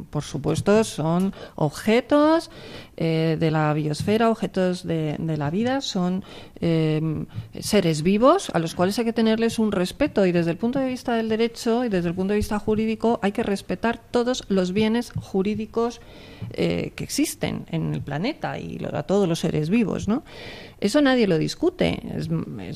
[0.10, 2.52] por supuesto, son objetos
[3.04, 6.24] eh, de la biosfera, objetos de, de la vida, son
[7.60, 10.86] seres vivos a los cuales hay que tenerles un respeto y desde el punto de
[10.86, 14.72] vista del derecho y desde el punto de vista jurídico hay que respetar todos los
[14.72, 16.02] bienes jurídicos
[16.54, 20.24] eh, que existen en el planeta y a todos los seres vivos, ¿no?
[20.82, 22.02] Eso nadie lo discute.
[22.17, 22.30] Es,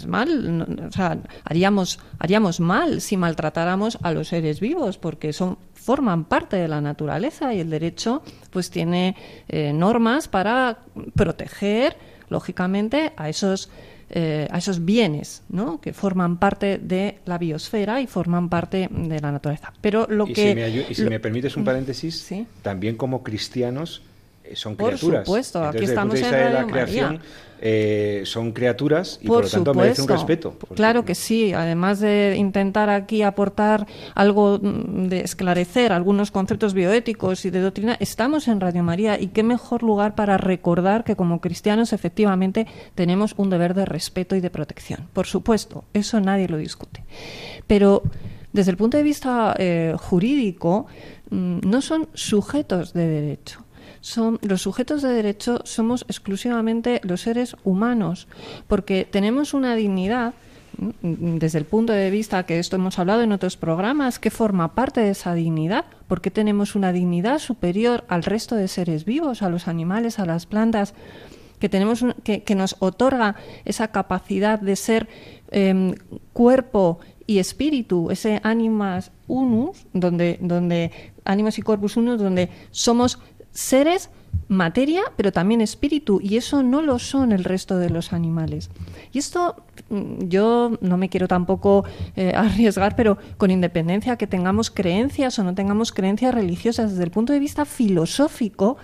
[0.06, 6.26] mal, o sea, haríamos, haríamos mal si maltratáramos a los seres vivos, porque son forman
[6.26, 9.16] parte de la naturaleza y el derecho pues tiene
[9.48, 10.80] eh, normas para
[11.16, 11.96] proteger
[12.30, 13.70] lógicamente a esos
[14.10, 15.82] eh, a esos bienes ¿no?
[15.82, 19.74] que forman parte de la biosfera y forman parte de la naturaleza.
[19.82, 20.50] Pero lo y que.
[20.50, 22.30] Si me, y si me permites un mm, paréntesis,
[22.62, 24.04] también como cristianos
[24.48, 25.02] eh, son criaturas.
[25.02, 27.20] Por supuesto, aquí estamos en de la creación,
[27.62, 30.58] eh, son criaturas y por, lo tanto merecen un respeto.
[30.76, 37.46] Claro que sí, además de intentar aquí aportar algo mm, de esclarecer algunos conceptos bioéticos
[37.46, 41.42] y de doctrina, estamos en Radio María y qué mejor lugar para recordar que como
[41.42, 45.08] cristianos efectivamente tenemos un deber de respeto y de protección.
[45.14, 47.04] Por supuesto, eso nadie lo discute.
[47.68, 48.04] Pero
[48.54, 50.86] desde el punto de vista eh, jurídico,
[51.30, 53.65] mm, no son sujetos de derecho
[54.06, 58.28] son los sujetos de derecho somos exclusivamente los seres humanos,
[58.68, 60.36] porque tenemos una dignidad
[61.02, 65.02] desde el punto de vista que esto hemos hablado en otros programas, que forma parte
[65.02, 69.68] de esa dignidad, porque tenemos una dignidad superior al resto de seres vivos, a los
[69.68, 70.94] animales, a las plantas,
[71.58, 75.08] que tenemos que, nos otorga esa capacidad de ser
[75.50, 75.96] em,
[76.32, 80.92] cuerpo y espíritu, ese animas unus, donde, donde
[81.24, 83.20] animas y corpus unus, donde somos
[83.56, 84.12] seres
[84.48, 88.70] materia, pero también espíritu, y eso no lo son el resto de los animales.
[89.12, 89.56] Y esto
[89.90, 91.84] mm, yo no me quiero tampoco
[92.16, 97.12] eh, arriesgar, pero con independencia que tengamos creencias o no tengamos creencias religiosas, desde el
[97.12, 98.78] punto de vista filosófico,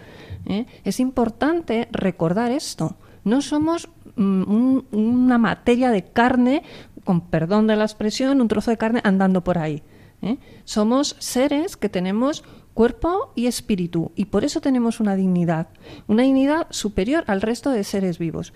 [0.45, 2.95] eh, es importante recordar esto.
[3.23, 6.63] No somos mm, una materia de carne,
[7.03, 9.83] con perdón de la expresión, un trozo de carne andando por ahí.
[10.21, 10.37] ¿eh?
[10.65, 12.43] Somos seres que tenemos
[12.81, 15.67] cuerpo y espíritu, y por eso tenemos una dignidad,
[16.07, 18.53] una dignidad superior al resto de seres vivos.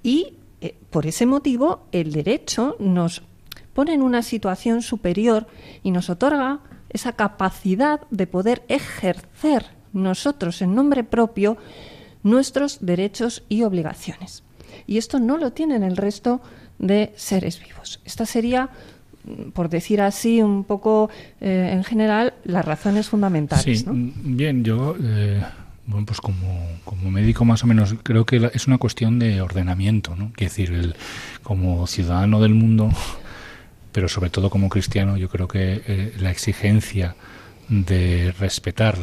[0.00, 3.22] Y eh, por ese motivo el derecho nos
[3.72, 5.48] pone en una situación superior
[5.82, 6.60] y nos otorga
[6.90, 11.56] esa capacidad de poder ejercer nosotros en nombre propio
[12.22, 14.44] nuestros derechos y obligaciones.
[14.86, 16.40] Y esto no lo tienen el resto
[16.78, 18.00] de seres vivos.
[18.04, 18.70] Esta sería
[19.52, 21.10] por decir así, un poco
[21.40, 23.80] eh, en general, las razones fundamentales.
[23.80, 25.42] Sí, bien, yo, eh,
[25.86, 30.14] bueno, pues como, como, médico más o menos, creo que es una cuestión de ordenamiento,
[30.16, 30.32] ¿no?
[30.34, 30.94] Quiero decir, el,
[31.42, 32.90] como ciudadano del mundo,
[33.92, 37.16] pero sobre todo como cristiano, yo creo que eh, la exigencia
[37.68, 38.98] de respetar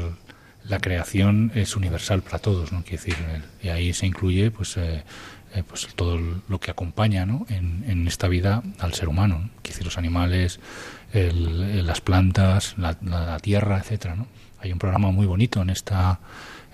[0.63, 2.83] la creación es universal para todos, ¿no?
[2.83, 3.15] Quiero decir,
[3.63, 4.77] y ahí se incluye, pues,
[5.53, 7.45] eh, pues todo lo que acompaña ¿no?
[7.49, 10.59] en, esta vida al ser humano, decir, los animales,
[11.13, 14.15] el, las plantas, la, la, tierra, etcétera.
[14.15, 14.27] ¿no?
[14.59, 16.19] Hay un programa muy bonito en esta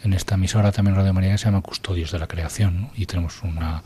[0.04, 2.92] en esta emisora también Radio María que se llama Custodios de la Creación ¿no?
[2.96, 3.82] y tenemos una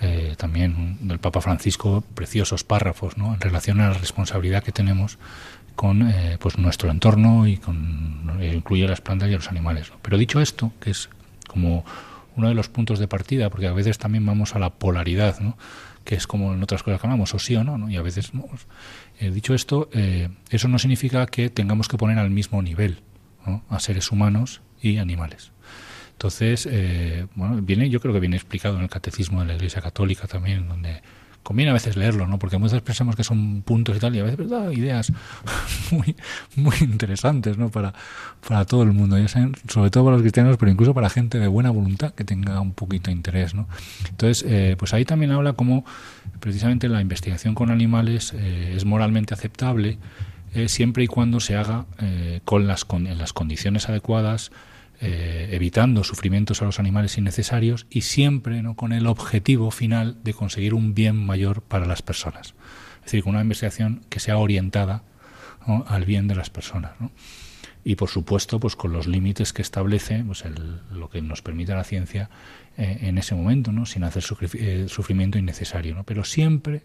[0.00, 3.34] eh, también del Papa Francisco preciosos párrafos ¿no?
[3.34, 5.18] en relación a la responsabilidad que tenemos
[5.76, 9.92] con eh, pues nuestro entorno y con incluye las plantas y los animales.
[10.02, 11.08] Pero dicho esto, que es
[11.46, 11.84] como
[12.36, 15.56] uno de los puntos de partida, porque a veces también vamos a la polaridad, ¿no?
[16.04, 17.88] que es como en otras cosas que hablamos, o sí o no, ¿no?
[17.88, 18.46] y a veces no.
[19.20, 23.02] Eh, dicho esto, eh, eso no significa que tengamos que poner al mismo nivel
[23.68, 25.52] a seres humanos y animales.
[26.12, 29.82] Entonces, eh, bueno, viene, yo creo que viene explicado en el catecismo de la Iglesia
[29.82, 31.02] Católica también, donde
[31.42, 32.38] conviene a veces leerlo, ¿no?
[32.38, 35.12] Porque muchas veces pensamos que son puntos y tal, y a veces da ideas
[35.90, 36.16] muy,
[36.56, 37.70] muy interesantes, ¿no?
[37.70, 37.92] Para,
[38.46, 41.48] para todo el mundo, ya sobre todo para los cristianos, pero incluso para gente de
[41.48, 43.68] buena voluntad que tenga un poquito de interés, ¿no?
[44.08, 45.84] Entonces, eh, pues ahí también habla cómo
[46.40, 49.98] precisamente la investigación con animales eh, es moralmente aceptable
[50.54, 51.86] eh, siempre y cuando se haga
[52.44, 54.52] con las, con, en las condiciones adecuadas,
[55.04, 58.76] eh, evitando sufrimientos a los animales innecesarios y siempre ¿no?
[58.76, 62.54] con el objetivo final de conseguir un bien mayor para las personas.
[63.00, 65.02] Es decir, con una investigación que sea orientada
[65.88, 66.92] al bien de las personas.
[67.82, 70.44] Y por supuesto, pues con los límites que establece pues
[70.92, 72.30] lo que nos permite la ciencia
[72.78, 73.86] eh, en ese momento, ¿no?
[73.86, 76.04] sin hacer eh, sufrimiento innecesario, ¿no?
[76.04, 76.82] pero siempre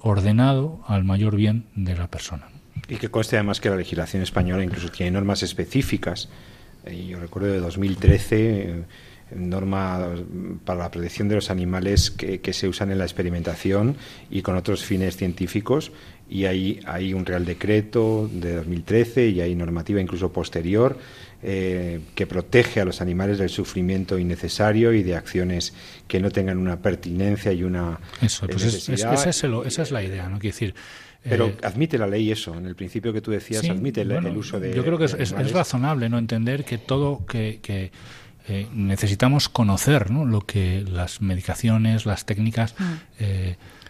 [0.00, 2.48] ordenado al mayor bien de la persona.
[2.88, 6.28] Y que conste además que la legislación española incluso tiene normas específicas.
[6.90, 8.84] Yo recuerdo de 2013
[9.34, 10.08] norma
[10.64, 13.96] para la protección de los animales que, que, se usan en la experimentación
[14.30, 15.92] y con otros fines científicos
[16.30, 20.98] y hay, hay un Real Decreto de 2013 y hay normativa incluso posterior
[21.42, 25.72] eh, que protege a los animales del sufrimiento innecesario y de acciones
[26.06, 30.38] que no tengan una pertinencia y una eso, pues esa es la idea, ¿no?
[30.38, 30.74] Quiero decir,
[31.22, 34.60] pero eh, admite la ley eso, en el principio que tú decías, admite el, uso
[34.60, 34.74] de.
[34.74, 37.90] Yo creo que es, razonable no entender que todo que, que
[38.48, 40.24] eh, necesitamos conocer ¿no?
[40.24, 42.74] lo que las medicaciones, las técnicas.
[42.78, 42.84] Mm.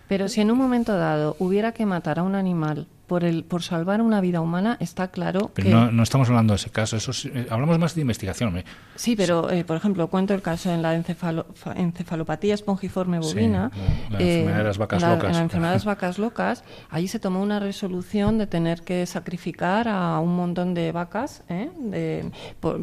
[0.09, 3.63] Pero si en un momento dado hubiera que matar a un animal por el por
[3.63, 5.75] salvar una vida humana, está claro pero que...
[5.75, 8.63] No, no estamos hablando de ese caso, eso eh, hablamos más de investigación.
[8.97, 13.71] Sí, pero, eh, por ejemplo, cuento el caso en la encefalopatía espongiforme bovina.
[14.11, 15.31] la, enfermedad de las vacas locas.
[15.31, 19.07] En la enfermedad de las vacas locas, allí se tomó una resolución de tener que
[19.07, 21.71] sacrificar a un montón de vacas ¿eh?
[21.79, 22.79] de, por,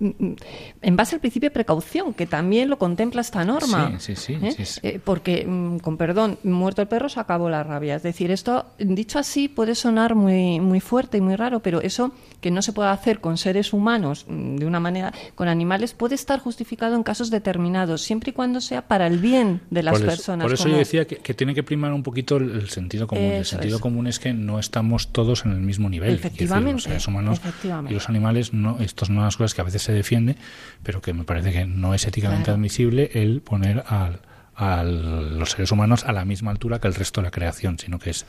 [0.00, 3.98] en base al principio de precaución, que también lo contempla esta norma.
[3.98, 4.46] Sí, sí, sí.
[4.46, 4.56] ¿Eh?
[4.94, 7.96] Eh, porque, mm, con perdón, muerto el perro se acabó la rabia.
[7.96, 12.12] Es decir, esto, dicho así, puede sonar muy, muy fuerte y muy raro, pero eso
[12.40, 16.14] que no se puede hacer con seres humanos mm, de una manera, con animales, puede
[16.14, 20.44] estar justificado en casos determinados, siempre y cuando sea para el bien de las personas.
[20.44, 23.24] Por eso yo decía que, tiene que primar un poquito el, sentido común.
[23.24, 26.14] el sentido común es que no estamos todos en el mismo nivel.
[26.14, 26.72] Efectivamente.
[26.72, 27.40] los seres humanos
[27.88, 30.36] y los animales, no, estas son las cosas que a veces se defiende,
[30.82, 34.20] pero que me parece que no es éticamente admisible el poner al,
[34.60, 37.98] a los seres humanos a la misma altura que el resto de la creación, sino
[37.98, 38.26] que es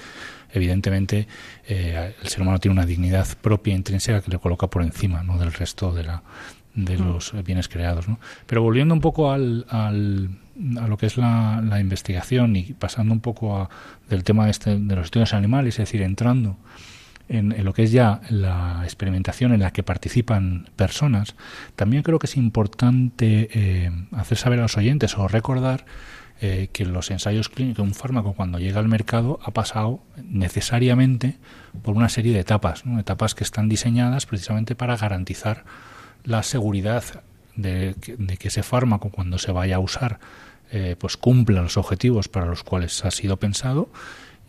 [0.53, 1.27] evidentemente
[1.67, 5.37] eh, el ser humano tiene una dignidad propia intrínseca que le coloca por encima ¿no?
[5.37, 6.23] del resto de, la,
[6.73, 7.05] de mm.
[7.05, 8.07] los bienes creados.
[8.07, 8.17] ¿no?
[8.45, 10.29] Pero volviendo un poco al, al,
[10.79, 13.69] a lo que es la, la, investigación y pasando un poco a,
[14.09, 16.55] del tema este, de los estudios animales, es decir, entrando
[17.31, 21.35] en, lo que es ya la experimentación en la que participan personas,
[21.75, 25.85] también creo que es importante eh, hacer saber a los oyentes o recordar
[26.41, 31.37] eh, que los ensayos clínicos, un fármaco cuando llega al mercado ha pasado necesariamente
[31.83, 35.63] por una serie de etapas, etapas que están diseñadas precisamente para garantizar
[36.25, 37.23] la seguridad
[37.55, 40.19] de que, ese fármaco cuando se vaya a usar
[40.71, 43.89] eh, pues cumpla los objetivos para los cuales ha sido pensado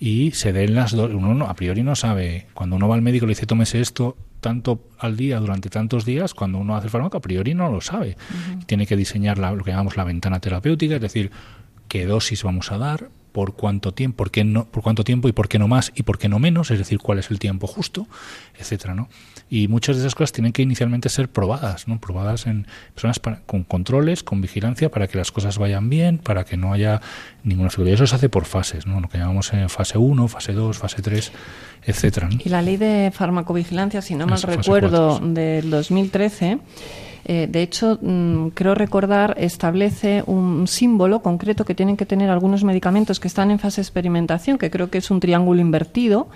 [0.02, 1.14] y se den las dos.
[1.14, 4.16] Uno a priori no sabe, cuando uno va al médico y le dice tómese esto
[4.40, 7.80] tanto al día durante tantos días, cuando uno hace el fármaco a priori no lo
[7.80, 8.16] sabe.
[8.66, 11.30] Tiene que diseñar lo que llamamos la ventana terapéutica, es decir,
[11.86, 15.32] qué dosis vamos a dar, por cuánto tiempo, por qué no, por cuánto tiempo y
[15.32, 17.68] por qué no más y por qué no menos, es decir, cuál es el tiempo
[17.68, 18.08] justo,
[18.58, 19.08] etcétera, ¿no?
[19.54, 22.00] Y muchas de esas cosas tienen que inicialmente ser probadas, ¿no?
[22.00, 26.56] Probadas en personas con controles, con vigilancia, para que las cosas vayan bien, para que
[26.56, 27.02] no haya
[27.44, 27.90] ninguna figura.
[27.90, 28.98] Y eso se hace por fases, ¿no?
[28.98, 31.32] Lo que llamamos fase 1, fase 2, fase 3,
[31.84, 32.30] etcétera.
[32.42, 36.58] Y la ley de farmacovigilancia, si no mal recuerdo, del 2013
[37.24, 42.64] eh, de hecho, mm, creo recordar, establece un símbolo concreto que tienen que tener algunos
[42.64, 46.28] medicamentos que están en fase de experimentación, que creo que es un triángulo invertido,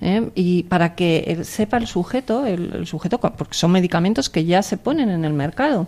[0.00, 0.30] ¿eh?
[0.34, 5.10] y para que sepa el sujeto, el, sujeto, porque son medicamentos que ya se ponen
[5.10, 5.86] en el mercado,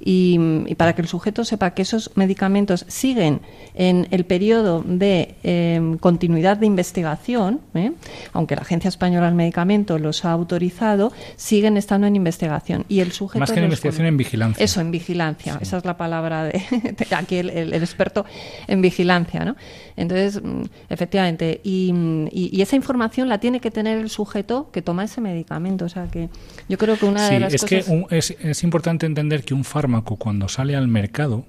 [0.00, 0.38] y,
[0.76, 3.40] para que el sujeto sepa que esos medicamentos siguen
[3.74, 7.92] en el periodo de em, continuidad de investigación, ¿eh?
[8.32, 12.84] aunque la Agencia Española del Medicamento los ha autorizado, siguen estando en investigación.
[12.88, 14.64] Y el sujeto Más que en investigación, en vigilancia.
[14.64, 15.58] Eso, en vigilancia.
[15.60, 16.62] Esa es la palabra de,
[17.16, 18.24] aquí el, experto
[18.66, 19.44] en vigilancia.
[19.44, 19.56] ¿no?
[19.96, 20.42] Entonces,
[20.88, 21.92] efectivamente, y,
[22.32, 25.84] y esa información la tiene que tener el sujeto que toma ese medicamento.
[25.84, 26.28] O sea que
[26.68, 30.16] yo creo que una de las es que es, es, importante entender que un fármaco
[30.16, 31.44] cuando sale al mercado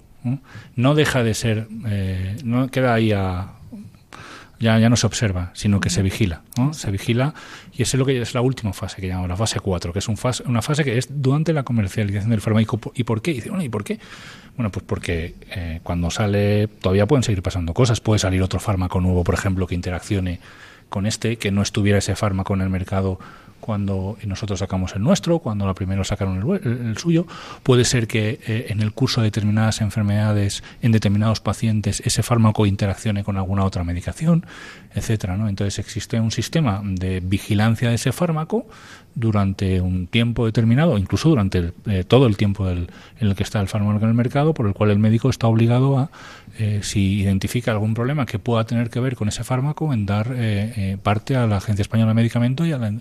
[0.75, 3.53] no, deja de ser, eh, no queda ahí a,
[4.59, 6.41] ya, ya no se observa, sino que se vigila.
[6.57, 6.73] ¿no?
[6.73, 7.33] Se vigila
[7.73, 9.99] y esa es lo que es la última fase que llamamos la fase 4, que
[9.99, 12.79] es un fase, una fase que es durante la comercialización del fármaco.
[12.95, 13.31] ¿Y por qué?
[13.31, 13.99] Y dice, bueno, ¿y por qué?
[14.55, 17.99] Bueno, pues porque eh, cuando sale todavía pueden seguir pasando cosas.
[17.99, 20.39] Puede salir otro fármaco nuevo, por ejemplo, que interaccione
[20.89, 23.19] con este, que no estuviera ese fármaco en el mercado
[23.63, 27.25] cuando nosotros sacamos el nuestro, cuando la primero sacaron el, suyo.
[27.63, 32.65] Puede ser que eh, en el curso de determinadas enfermedades, en determinados pacientes, ese fármaco
[32.65, 34.45] interaccione con alguna otra medicación,
[34.93, 35.37] etcétera.
[35.37, 35.47] ¿no?
[35.47, 38.67] Entonces existe un sistema de vigilancia de ese fármaco
[39.15, 43.69] durante un tiempo determinado, incluso durante eh, todo el tiempo en el que está el
[43.69, 46.09] fármaco en el mercado, por el cual el médico está obligado a,
[46.59, 50.35] eh, si identifica algún problema que pueda tener que ver con ese fármaco, en dar
[51.01, 52.93] parte a la Agencia Española de Medicamento y a la,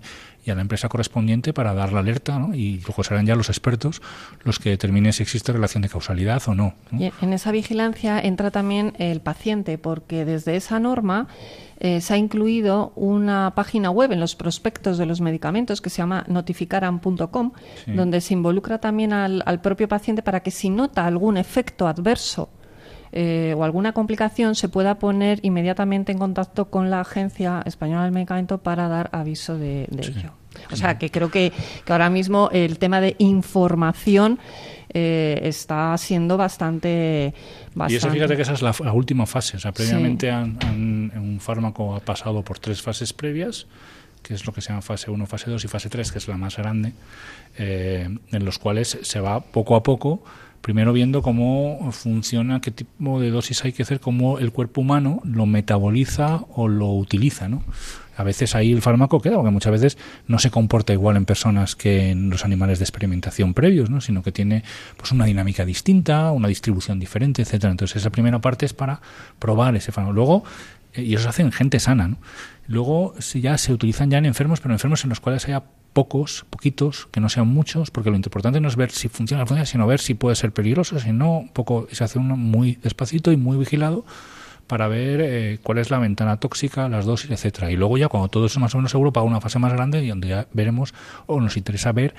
[0.44, 2.54] y a la empresa correspondiente para dar la alerta ¿no?
[2.54, 4.02] y luego serán ya los expertos
[4.44, 8.94] los que determinen si existe relación de causalidad o no, en esa vigilancia entra también
[8.98, 11.28] el paciente porque desde esa norma
[11.78, 15.98] eh, se ha incluido una página web en los prospectos de los medicamentos que se
[15.98, 17.52] llama notificaran.com
[17.86, 22.50] donde se involucra también al, al propio paciente para que si nota algún efecto adverso
[23.12, 28.12] eh, o alguna complicación, se pueda poner inmediatamente en contacto con la Agencia Española del
[28.12, 30.32] Medicamento para dar aviso de, ello.
[30.70, 31.52] O sea, que creo que,
[31.88, 34.38] ahora mismo el tema de información
[34.94, 37.34] eh, está siendo bastante,
[37.88, 39.58] Y eso fíjate que esa es la, última fase.
[39.58, 43.66] O sea, previamente un fármaco ha pasado por tres fases previas
[44.22, 46.28] que es lo que se llama fase 1, fase 2 y fase 3, que es
[46.28, 46.92] la más grande,
[47.58, 50.22] eh, en los cuales se va poco a poco
[50.62, 55.20] primero viendo cómo funciona, qué tipo de dosis hay que hacer, cómo el cuerpo humano
[55.24, 57.62] lo metaboliza o lo utiliza, ¿no?
[58.16, 61.76] A veces ahí el fármaco queda, porque muchas veces no se comporta igual en personas
[61.76, 64.00] que en los animales de experimentación previos, ¿no?
[64.00, 64.64] sino que tiene
[64.96, 67.70] pues una dinámica distinta, una distribución diferente, etcétera.
[67.70, 69.00] Entonces esa primera parte es para
[69.38, 70.12] probar ese fármaco.
[70.12, 70.44] Luego,
[70.94, 72.18] y eso se hace en gente sana, ¿no?
[72.66, 77.06] Luego ya se utilizan ya en enfermos, pero enfermos en los cuales haya pocos, poquitos,
[77.10, 80.00] que no sean muchos, porque lo importante no es ver si funciona, funciona, sino ver
[80.00, 84.04] si puede ser peligroso, si no, poco, se hace uno muy despacito y muy vigilado
[84.66, 87.70] para ver eh, cuál es la ventana tóxica, las dosis, etcétera.
[87.70, 89.72] Y luego ya cuando todo eso es más o menos seguro, para una fase más
[89.72, 90.94] grande y donde ya veremos
[91.26, 92.14] o nos interesa ver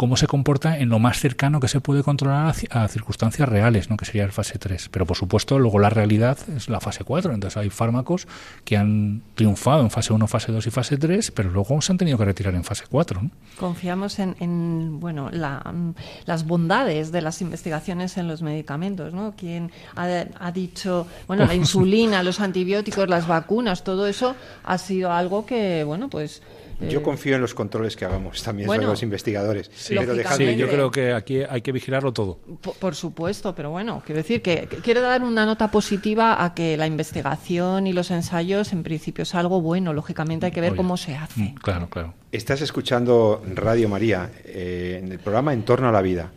[0.00, 3.98] cómo se comporta en lo más cercano que se puede controlar a, circunstancias reales, ¿no?
[3.98, 4.88] que sería el fase 3.
[4.90, 7.34] Pero por supuesto, luego la realidad es la fase 4.
[7.34, 8.26] Entonces hay fármacos
[8.64, 11.98] que han triunfado en fase 1, fase 2 y fase 3, pero luego se han
[11.98, 13.20] tenido que retirar en fase 4.
[13.58, 19.12] Confiamos en, bueno, las bondades de las investigaciones en los medicamentos.
[19.12, 19.34] ¿no?
[19.36, 24.34] Quien ha, dicho, bueno, la insulina, los antibióticos, las vacunas, todo eso
[24.64, 26.40] ha sido algo que, bueno, pues
[26.88, 29.70] yo confío en los controles que hagamos también los investigadores.
[29.74, 32.38] Sí, yo creo que aquí hay que vigilarlo todo.
[32.78, 36.86] Por, supuesto, pero bueno, quiero decir que, quiero dar una nota positiva a que la
[36.86, 39.92] investigación y los ensayos en principio es algo bueno.
[39.92, 41.40] Lógicamente hay que ver cómo se hace.
[41.40, 42.14] Mm, claro, claro.
[42.32, 46.30] Estás escuchando Radio María eh, en el programa En torno a la vida.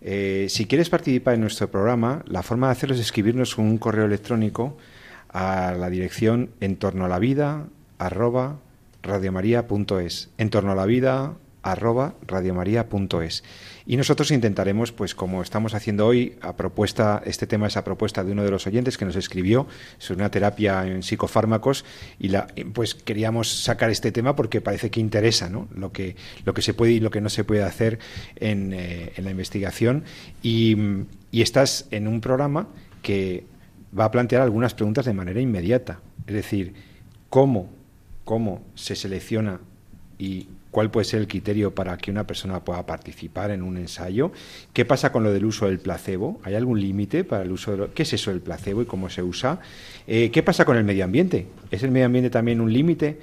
[0.00, 4.04] Eh, si quieres participar en nuestro programa, la forma de hacerlo es escribirnos un correo
[4.04, 4.76] electrónico
[5.30, 7.64] a la dirección en torno a la vida
[7.98, 8.58] arroba
[9.04, 13.42] radiomaria.es, en torno a la vida arroba radiomaria.es.
[13.86, 18.22] Y nosotros intentaremos, pues como estamos haciendo hoy, a propuesta, este tema es a propuesta
[18.22, 19.66] de uno de los oyentes que nos escribió
[19.98, 21.84] sobre una terapia en psicofármacos
[22.18, 25.68] y la, pues queríamos sacar este tema porque parece que interesa ¿no?
[25.74, 27.98] lo, que, lo que se puede y lo que no se puede hacer
[28.36, 30.04] en, eh, en la investigación.
[30.42, 30.76] Y,
[31.30, 32.68] y estás en un programa
[33.02, 33.46] que
[33.98, 36.00] va a plantear algunas preguntas de manera inmediata.
[36.26, 36.74] Es decir,
[37.30, 37.70] ¿cómo
[38.24, 39.60] cómo se selecciona
[40.18, 44.32] y cuál puede ser el criterio para que una persona pueda participar en un ensayo.
[44.72, 46.40] ¿Qué pasa con lo del uso del placebo?
[46.42, 49.22] ¿Hay algún límite para el uso de ¿Qué es eso del placebo y cómo se
[49.22, 49.60] usa?
[50.06, 51.46] Eh, ¿Qué pasa con el medio ambiente?
[51.70, 53.20] ¿Es el medio ambiente también un límite?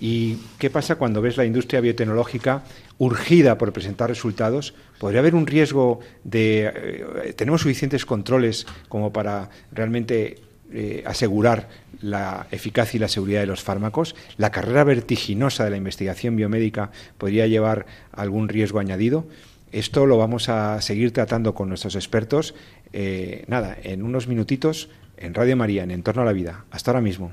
[0.00, 2.64] ¿Y qué pasa cuando ves la industria biotecnológica
[2.98, 4.74] urgida por presentar resultados?
[4.98, 6.72] ¿Podría haber un riesgo de...
[6.74, 10.36] Eh, ¿Tenemos suficientes controles como para realmente
[10.72, 11.68] eh, asegurar
[12.00, 14.14] la eficacia y la seguridad de los fármacos.
[14.36, 19.26] La carrera vertiginosa de la investigación biomédica podría llevar algún riesgo añadido.
[19.72, 22.54] Esto lo vamos a seguir tratando con nuestros expertos.
[22.92, 26.64] Eh, nada, en unos minutitos en Radio María, en Entorno a la Vida.
[26.70, 27.32] Hasta ahora mismo.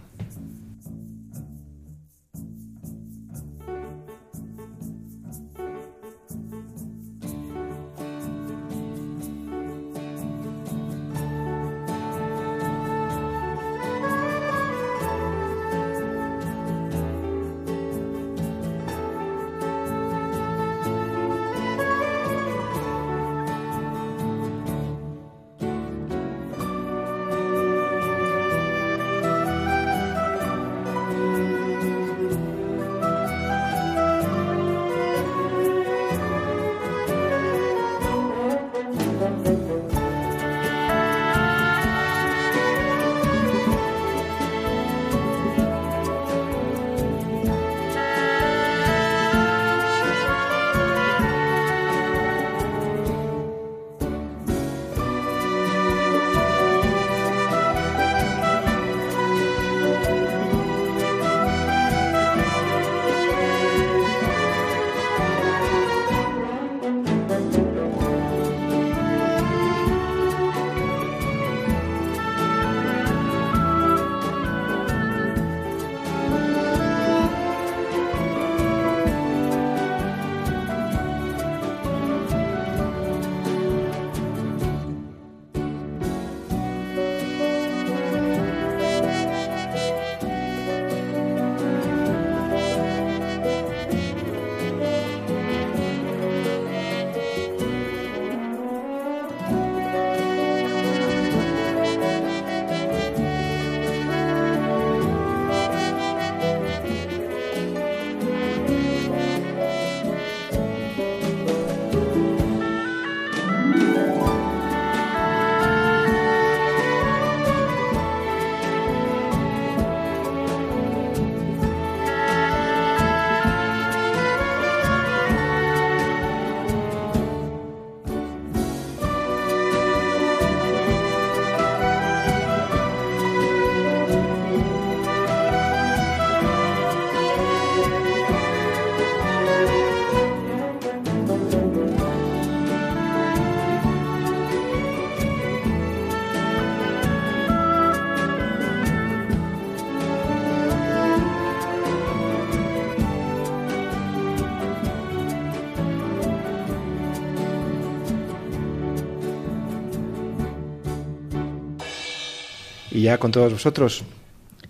[162.95, 164.05] Y ya con todos vosotros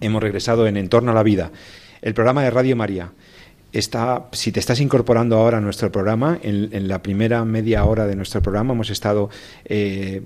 [0.02, 1.52] hemos regresado en Entorno a la Vida,
[2.02, 3.12] el programa de Radio María.
[3.72, 8.16] Está, si te estás incorporando ahora a nuestro programa, en, la primera media hora de
[8.16, 9.30] nuestro programa hemos estado
[9.66, 10.24] eh,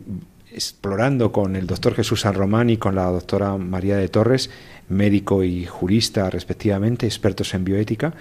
[0.53, 4.49] explorando con el doctor Jesús San Román y con la doctora María de Torres,
[4.87, 8.13] médico y jurista respectivamente, expertos en bioética,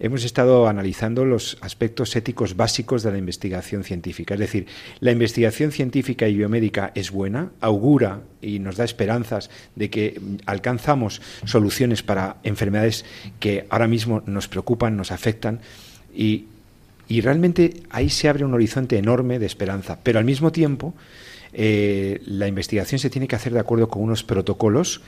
[0.00, 4.34] hemos estado analizando los aspectos éticos básicos de la investigación científica.
[4.34, 4.66] Es decir,
[4.98, 11.20] la investigación científica y biomédica es buena, augura y nos da esperanzas de que alcanzamos
[11.44, 13.04] soluciones para enfermedades
[13.38, 15.60] que ahora mismo nos preocupan, nos afectan
[16.16, 16.46] y,
[17.08, 19.98] realmente ahí se abre un horizonte enorme de esperanza.
[20.02, 20.94] Pero al mismo tiempo,
[21.52, 25.02] eh, la investigación se tiene que hacer de acuerdo con unos protocolos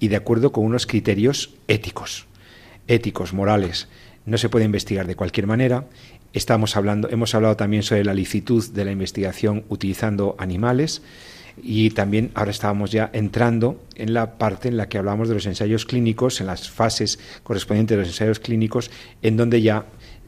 [0.00, 2.26] y de acuerdo con unos criterios éticos,
[2.88, 3.86] éticos, morales
[4.26, 5.86] no se puede investigar de cualquier manera.
[6.32, 11.02] Estamos hablando, hemos hablado también sobre la licitud de la investigación utilizando animales
[11.62, 15.46] y también ahora estábamos ya entrando en la parte en la que hablamos de los
[15.46, 18.90] ensayos clínicos, en las fases correspondientes de los ensayos clínicos,
[19.22, 19.86] en donde ya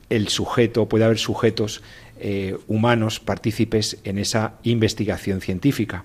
[0.09, 1.83] el sujeto, puede haber sujetos
[2.21, 6.05] eh, humanos partícipes en esa investigación científica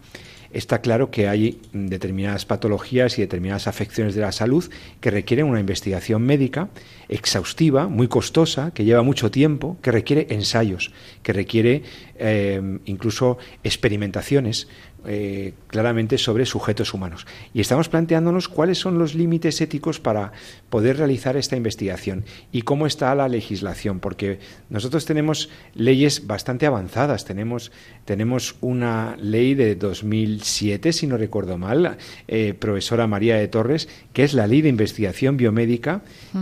[0.53, 5.59] está claro que hay determinadas patologías y determinadas afecciones de la salud que requieren una
[5.59, 6.69] investigación médica
[7.09, 10.91] exhaustiva, muy costosa, que lleva mucho tiempo, que requiere ensayos,
[11.23, 11.83] que requiere
[12.15, 14.67] eh, incluso experimentaciones
[15.05, 17.25] eh, claramente sobre sujetos humanos.
[17.53, 20.31] Y estamos planteándonos cuáles son los límites éticos para
[20.69, 24.39] poder realizar esta investigación y cómo está la legislación, porque
[24.69, 27.25] nosotros tenemos leyes bastante avanzadas.
[27.25, 27.71] Tenemos,
[28.05, 31.97] tenemos una ley de 2007, si no recuerdo mal,
[32.27, 36.01] eh, profesora María de Torres, que es la ley de investigación biomédica,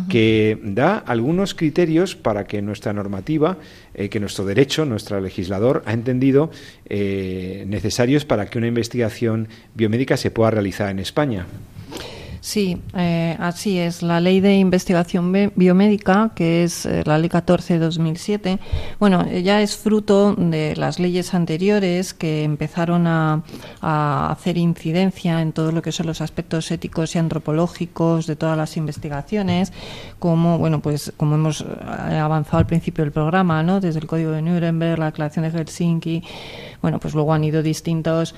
[0.10, 3.58] que da algunos criterios para que nuestra normativa
[3.94, 6.52] eh, que nuestro derecho, nuestro legislador, ha entendido
[6.88, 11.46] eh, necesarios para que una investigación biomédica se pueda realizar en España.
[12.42, 14.02] Sí, eh, así es.
[14.02, 18.60] La ley de investigación biomédica, que es eh, la ley 14 de 2007,
[18.98, 23.44] bueno, ya es fruto de las leyes anteriores que empezaron a,
[23.82, 28.78] hacer incidencia en todo lo que son los aspectos éticos y antropológicos de todas las
[28.78, 29.74] investigaciones,
[30.18, 33.82] como, bueno, pues como hemos eh, avanzado al principio del programa, ¿no?
[33.82, 36.24] Desde el Código de Nuremberg, la Declaración de Helsinki,
[36.82, 38.34] bueno, pues luego han ido distintos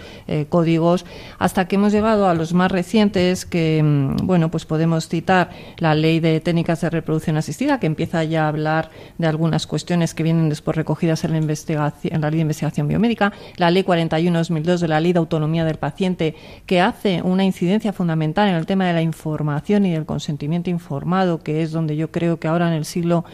[0.49, 1.05] códigos
[1.37, 3.83] hasta que hemos llegado a los más recientes que
[4.23, 8.47] bueno, pues podemos citar la Ley de Técnicas de Reproducción Asistida, que empieza ya a
[8.47, 12.41] hablar de algunas cuestiones que vienen después recogidas en la, investigación, en la Ley de
[12.41, 16.35] Investigación Biomédica, la Ley 41-2002 de la Ley de Autonomía del Paciente,
[16.65, 21.43] que hace una incidencia fundamental en el tema de la información y del consentimiento informado,
[21.43, 23.25] que es donde yo creo que ahora en el siglo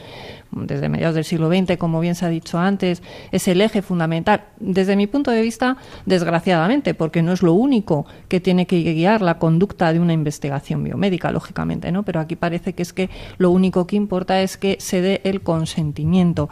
[0.52, 4.46] desde mediados del siglo XX, como bien se ha dicho antes, es el eje fundamental.
[4.60, 9.22] Desde mi punto de vista, desgraciadamente, porque no es lo único que tiene que guiar
[9.22, 12.04] la conducta de una investigación biomédica, lógicamente, ¿no?
[12.04, 15.42] Pero aquí parece que es que lo único que importa es que se dé el
[15.42, 16.50] consentimiento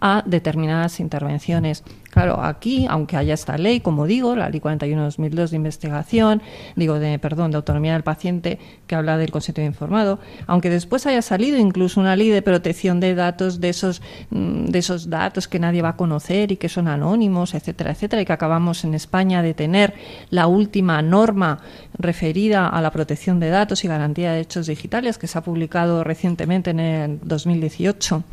[0.00, 1.82] a determinadas intervenciones.
[2.10, 6.42] Claro, aquí, aunque haya esta ley, como digo, la Ley 41-2002 de investigación,
[6.74, 11.22] digo, de, perdón, de autonomía del paciente, que habla del consentimiento informado, aunque después haya
[11.22, 15.58] salido incluso una ley de protección de datos, de esos, mm, de esos datos que
[15.58, 19.42] nadie va a conocer y que son anónimos, etcétera, etcétera, y que acabamos en España
[19.42, 19.94] de tener
[20.30, 21.60] la última norma
[21.98, 26.04] referida a la protección de datos y garantía de hechos digitales que se ha publicado
[26.04, 28.24] recientemente en el 2018.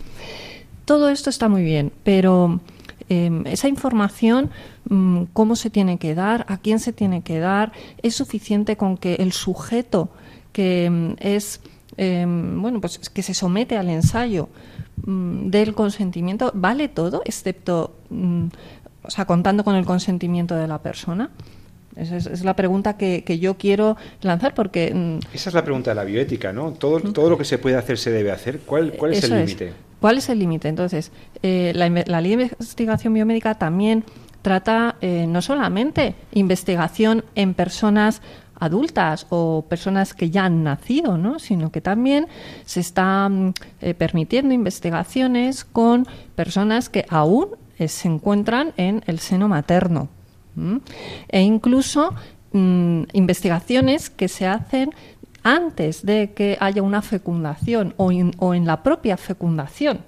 [0.85, 2.59] Todo esto está muy bien, pero
[3.09, 4.51] em, esa información,
[4.87, 7.71] mm, cómo se tiene que dar, a quién se tiene que dar,
[8.01, 10.09] es suficiente con que el sujeto
[10.53, 11.59] que em, es
[11.97, 14.49] em, bueno, pues que se somete al ensayo
[15.05, 17.21] mm, del consentimiento, ¿vale todo?
[17.25, 18.47] Excepto, mm,
[19.03, 21.31] o sea, contando con el consentimiento de la persona.
[21.95, 25.19] Esa es, la pregunta que, yo quiero lanzar porque...
[25.33, 26.73] Esa es la pregunta de la bioética, ¿no?
[26.73, 28.59] Todo, todo lo que se puede hacer se debe hacer.
[28.59, 29.71] ¿Cuál, cuál es el límite?
[30.05, 30.67] ¿Cuál es el límite?
[30.67, 31.89] Entonces, eh, la,
[32.21, 34.03] ley de investigación biomédica también
[34.43, 38.21] trata eh, no solamente investigación en personas
[38.59, 41.39] adultas o personas que ya han nacido, ¿no?
[41.39, 42.27] sino que también
[42.67, 47.47] se están eh, permitiendo investigaciones con personas que aún
[47.87, 50.07] se encuentran en el seno materno
[51.29, 52.13] e incluso
[52.53, 54.91] mm, investigaciones que se hacen
[55.45, 59.99] antes de que haya una fecundación o, en la propia fecundación.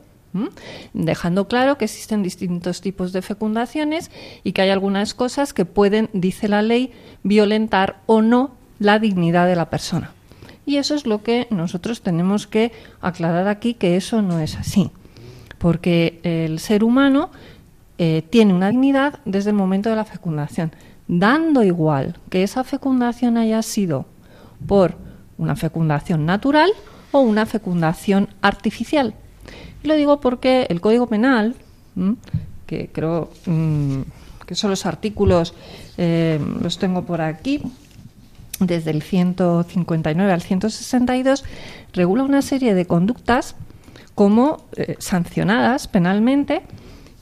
[0.94, 4.12] dejando claro que existen distintos tipos de fecundaciones
[4.44, 6.92] y que hay algunas cosas que pueden, dice la ley,
[7.24, 10.12] violentar o no la dignidad de la persona.
[10.66, 14.90] Y eso es lo que nosotros tenemos que aclarar aquí, que eso no es así.
[15.60, 17.30] Porque el ser humano
[18.00, 20.72] eh, tiene una dignidad desde el momento de la fecundación.
[21.08, 24.06] dando igual que esa fecundación haya sido
[24.68, 25.07] por
[25.38, 26.72] una fecundación natural
[27.12, 29.14] o una fecundación artificial.
[29.84, 31.56] Y lo digo porque el Código Penal,
[32.66, 34.02] que creo mm,
[34.46, 35.54] que son los artículos,
[35.98, 37.62] eh, los tengo por aquí,
[38.60, 41.44] desde el 159 al 162,
[41.94, 43.56] regula una serie de conductas
[44.16, 46.64] como eh, sancionadas penalmente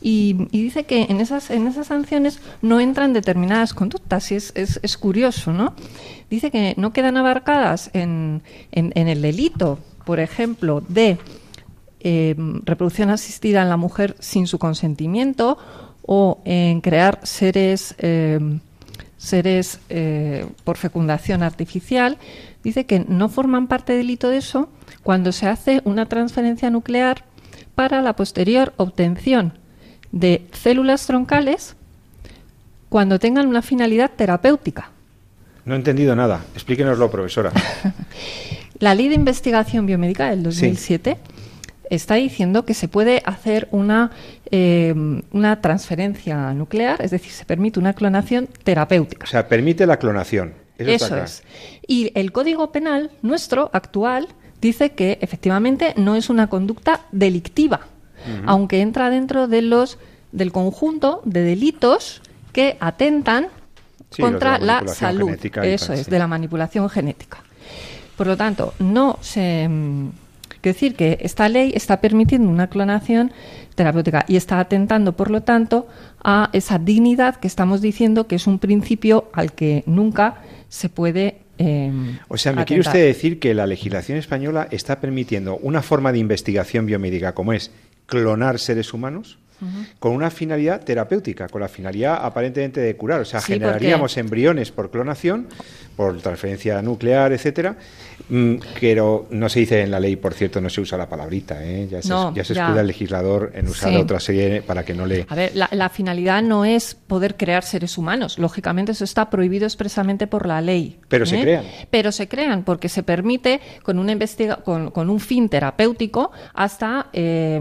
[0.08, 1.46] y, dice que en esas,
[1.88, 5.74] sanciones no entran determinadas conductas y es, curioso, ¿no?
[6.30, 11.18] Dice que no quedan abarcadas en, el delito, por ejemplo, de
[12.02, 12.36] eh,
[12.66, 15.58] reproducción asistida en la mujer sin su consentimiento
[16.04, 18.40] o en crear seres, eh,
[19.18, 22.20] seres eh, por fecundación artificial,
[22.64, 24.70] dice que no forman parte del delito de eso
[25.02, 27.26] cuando se hace una transferencia nuclear
[27.74, 29.65] para la posterior obtención
[30.12, 31.76] de células troncales
[32.90, 34.90] cuando tengan una finalidad terapéutica.
[35.66, 36.46] No he entendido nada.
[36.54, 37.52] Explíquenoslo, profesora.
[38.80, 41.18] la Ley de Investigación Biomédica del 2007
[41.90, 44.12] está diciendo que se puede hacer una,
[44.52, 44.94] eh,
[45.32, 49.26] una transferencia nuclear, es decir, se permite una clonación terapéutica.
[49.26, 50.54] O sea, permite la clonación.
[50.78, 51.44] Eso, es.
[51.88, 54.28] Y el Código Penal nuestro, actual,
[54.62, 57.88] dice que efectivamente no es una conducta delictiva,
[58.46, 59.98] aunque entra dentro de los
[60.32, 62.22] del conjunto de delitos
[62.52, 63.48] que atentan
[64.20, 65.32] contra la, salud.
[65.64, 67.40] Eso es, de la manipulación genética.
[68.18, 70.10] Por lo tanto, no se mm,
[70.70, 73.32] decir que esta ley está permitiendo una clonación
[73.76, 75.88] terapéutica y está atentando, por lo tanto,
[76.24, 81.38] a esa dignidad que estamos diciendo que es un principio al que nunca se puede.
[81.58, 86.12] Em, o sea, ¿me quiere usted decir que la legislación española está permitiendo una forma
[86.12, 87.72] de investigación biomédica como es
[88.06, 89.38] clonar seres humanos?
[90.00, 93.22] Con una finalidad terapéutica, con la finalidad aparentemente de curar.
[93.22, 95.48] O sea, generaríamos embriones por clonación,
[95.96, 97.78] por transferencia nuclear, etcétera,
[98.30, 101.64] mm, pero no se dice en la ley, por cierto, no se usa la palabrita,
[101.64, 101.88] ¿eh?
[101.90, 105.26] ya se, ya se escuda el legislador en usar otra serie para que no le...
[105.30, 110.28] A ver, la, finalidad no es poder crear seres humanos, lógicamente eso está prohibido expresamente
[110.28, 111.00] por la ley.
[111.08, 111.42] Pero se ¿eh?
[111.42, 111.66] crean.
[111.90, 117.08] Pero se crean porque se permite con, una investiga con, con un fin terapéutico hasta
[117.14, 117.60] eh,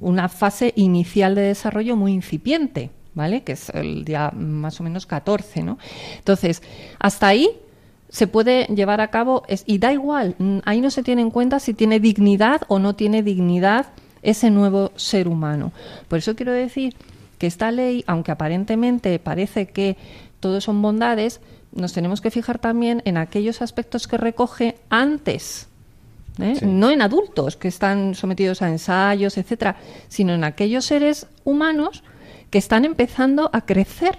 [0.00, 2.90] una fase inicial de desarrollo muy incipiente.
[3.14, 3.44] ¿Vale?
[3.44, 5.78] Que es el día más o menos 14, ¿no?
[6.18, 6.64] Entonces,
[6.98, 7.48] hasta ahí
[8.08, 11.58] se puede llevar a cabo y da igual, mm, ahí no se tiene en cuenta
[11.58, 13.86] si tiene dignidad o no tiene dignidad
[14.22, 15.72] ese nuevo ser humano.
[16.08, 16.94] Por eso quiero decir
[17.38, 19.96] que esta ley, aunque aparentemente parece que
[20.40, 21.40] todo son bondades,
[21.72, 25.68] nos tenemos que fijar también en aquellos aspectos que recoge antes.
[26.40, 26.58] ¿Eh?
[26.62, 29.76] No en adultos que están sometidos a ensayos, etcétera,
[30.08, 32.02] sino en aquellos seres humanos
[32.50, 34.18] que están empezando a crecer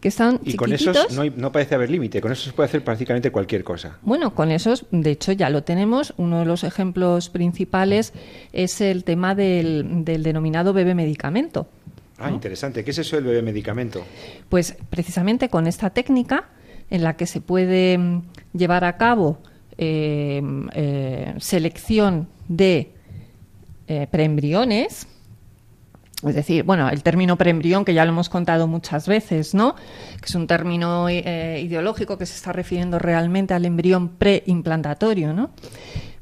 [0.00, 0.96] que están y con esos
[1.36, 3.98] no, parece haber límite, con eso se puede hacer prácticamente cualquier cosa.
[4.02, 6.14] Bueno, con esos, de hecho, ya lo tenemos.
[6.16, 8.14] Uno de los ejemplos principales
[8.52, 11.68] es el tema del, denominado bebé medicamento.
[12.18, 12.84] Ah, interesante.
[12.84, 14.02] ¿Qué es eso del bebé medicamento?
[14.48, 16.48] Pues precisamente con esta técnica
[16.88, 18.22] en la que se puede mm,
[18.54, 19.40] llevar a cabo
[19.78, 20.42] eh,
[20.74, 22.92] eh, selección de
[23.88, 25.06] eh, preembriones,
[26.26, 29.76] es decir, bueno, el término preembrión, que ya lo hemos contado muchas veces, ¿no?
[29.76, 35.50] Que es un término eh, ideológico que se está refiriendo realmente al embrión preimplantatorios, ¿no?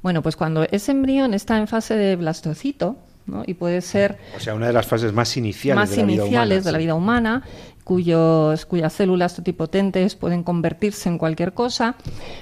[0.02, 2.96] Bueno, pues cuando ese embrión está en fase de blastocito,
[3.26, 3.44] ¿no?
[3.46, 4.18] Y puede ser...
[4.36, 6.72] O sea, una de las fases más iniciales, más de, la iniciales vida humana, de
[6.72, 7.42] la vida humana,
[7.84, 11.96] cuyos, cuyas células totipotentes pueden convertirse en cualquier cosa.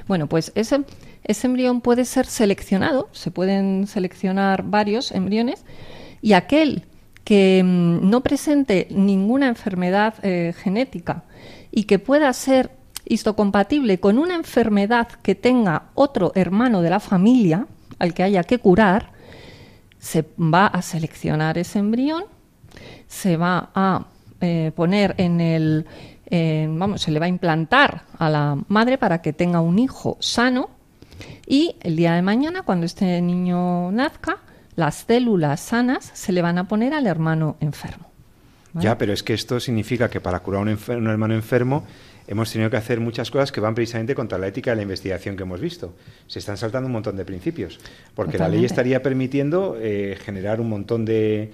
[0.09, 0.84] Bueno, pues ese,
[1.24, 5.64] ese embrión puede ser seleccionado, se pueden seleccionar varios embriones,
[6.22, 6.84] y aquel
[7.24, 11.24] que mm, no presente ninguna enfermedad eh, genética
[11.70, 12.70] y que pueda ser
[13.05, 17.66] histocompatible con una enfermedad que tenga otro hermano de la familia
[17.99, 19.12] al que haya que curar,
[19.99, 22.24] se va a seleccionar ese embrión,
[23.07, 24.07] se va a
[24.43, 25.86] eh, poner en el,
[26.68, 30.70] vamos, se le va a implantar a la madre para que tenga un hijo sano
[31.47, 34.38] y el día de mañana, cuando este niño nazca,
[34.76, 38.11] las células sanas se le van a poner al hermano enfermo.
[38.74, 41.84] Ya, pero es que esto significa que para curar un, un hermano enfermo
[42.27, 45.37] hemos tenido que hacer muchas cosas que van precisamente contra la ética de la investigación
[45.37, 45.95] que hemos visto.
[46.27, 47.79] Se están saltando un montón de principios,
[48.14, 51.53] porque la ley estaría permitiendo eh, generar un montón de,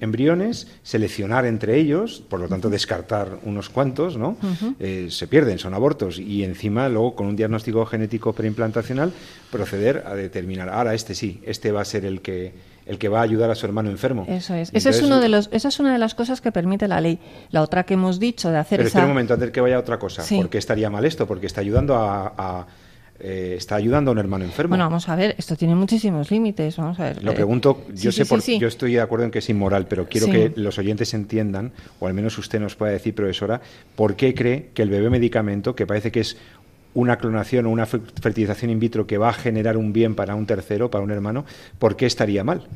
[0.00, 4.36] embriones, seleccionar entre ellos, por lo tanto descartar unos cuantos, ¿no?
[4.78, 9.12] Eh, se pierden, son abortos, y encima luego con un diagnóstico genético preimplantacional
[9.50, 13.20] proceder a determinar, ahora este sí, este va a ser el que el que va
[13.20, 14.24] a ayudar a su hermano enfermo.
[14.28, 14.70] Eso es.
[14.72, 17.18] Ese es uno de los, esa es una de las cosas que permite la ley.
[17.50, 19.02] La otra que hemos dicho de hacer Pero esa...
[19.02, 20.22] un momento, antes de que vaya a otra cosa.
[20.36, 21.26] ¿Por qué estaría mal esto?
[21.26, 22.66] Porque está ayudando a
[23.18, 24.70] eh, está ayudando a un hermano enfermo.
[24.70, 26.76] Bueno, vamos a ver, esto tiene muchísimos límites.
[26.76, 27.24] Vamos a ver.
[27.24, 30.26] Lo pregunto, yo sé por, yo estoy de acuerdo en que es inmoral, pero quiero
[30.26, 33.60] que los oyentes entiendan, o al menos usted nos pueda decir, profesora,
[33.94, 36.36] por qué cree que el bebé medicamento, que parece que es
[36.96, 40.46] una clonación o una fertilización in vitro que va a generar un bien para un
[40.46, 41.44] tercero, para un hermano,
[41.78, 42.66] ¿por qué estaría mal?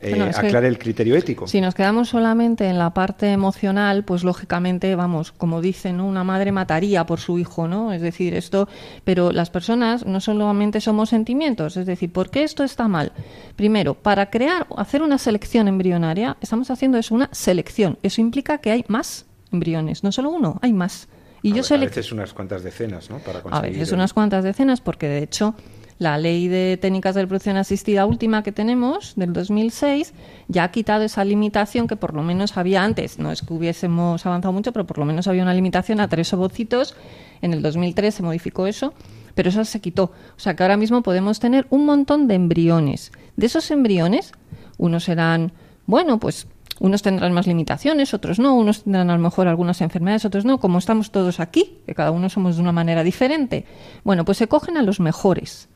[0.00, 1.46] eh, aclare el criterio ético.
[1.46, 6.52] Si nos quedamos solamente en la parte emocional, pues lógicamente, vamos, como dicen, una madre
[6.52, 7.92] mataría por su hijo, ¿no?
[7.92, 8.68] Es decir, esto,
[9.04, 13.12] pero las personas no solamente somos sentimientos, es decir, ¿por qué esto está mal?
[13.56, 17.98] Primero, para crear, hacer una selección embrionaria, estamos haciendo eso, una selección.
[18.02, 21.08] Eso implica que hay más embriones, no solo uno, hay más.
[21.42, 23.18] Y a, yo a veces unas cuantas decenas, ¿no?
[23.18, 25.54] Para a veces unas cuantas decenas, porque de hecho
[26.00, 30.14] la ley de técnicas de reproducción asistida última que tenemos, del 2006,
[30.48, 33.18] ya ha quitado esa limitación que por lo menos había antes.
[33.18, 36.32] No es que hubiésemos avanzado mucho, pero por lo menos había una limitación a tres
[36.32, 36.96] ovocitos.
[37.42, 38.94] En el 2003 se modificó eso,
[39.34, 40.04] pero eso se quitó.
[40.04, 43.12] O sea que ahora mismo podemos tener un montón de embriones.
[43.36, 44.32] De esos embriones,
[44.78, 45.52] unos serán,
[45.84, 46.46] bueno, pues
[46.80, 50.58] unos tendrán más limitaciones, otros no, unos tendrán a lo mejor algunas enfermedades, otros no,
[50.58, 53.66] como estamos todos aquí, que cada uno somos de una manera diferente.
[54.02, 55.68] Bueno, pues se cogen a los mejores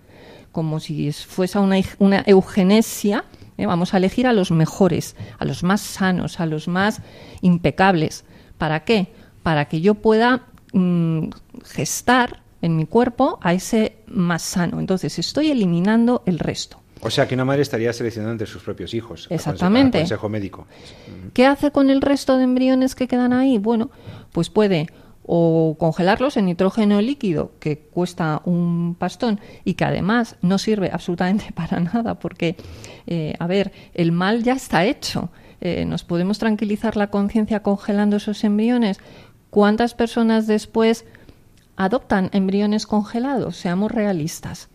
[0.55, 3.24] como si fuese una, eugenesia,
[3.59, 3.66] ¿eh?
[3.66, 7.02] vamos a elegir a los mejores, a los más sanos, a los más
[7.40, 8.24] impecables.
[8.57, 9.12] ¿Para qué?
[9.42, 11.24] Para que yo pueda mm,
[11.64, 14.78] gestar en mi cuerpo a ese más sano.
[14.78, 16.84] Entonces estoy eliminando el resto.
[17.05, 19.26] O sea que una madre estaría seleccionando entre sus propios hijos.
[19.30, 19.98] Exactamente.
[19.98, 20.66] consejo médico.
[21.34, 23.59] ¿Qué hace con el resto de embriones que quedan ahí?
[23.59, 23.90] Bueno,
[24.32, 24.88] pues puede
[25.26, 31.52] o congelarlos en nitrógeno líquido, que cuesta un pastón y que además no sirve absolutamente
[31.55, 32.57] para nada, porque,
[33.07, 35.30] eh, a ver, el mal ya está hecho.
[35.61, 38.98] Eh, ¿Nos podemos tranquilizar la conciencia congelando esos embriones?
[39.48, 41.07] ¿Cuántas personas después
[41.76, 43.57] adoptan embriones congelados?
[43.57, 44.68] Seamos realistas.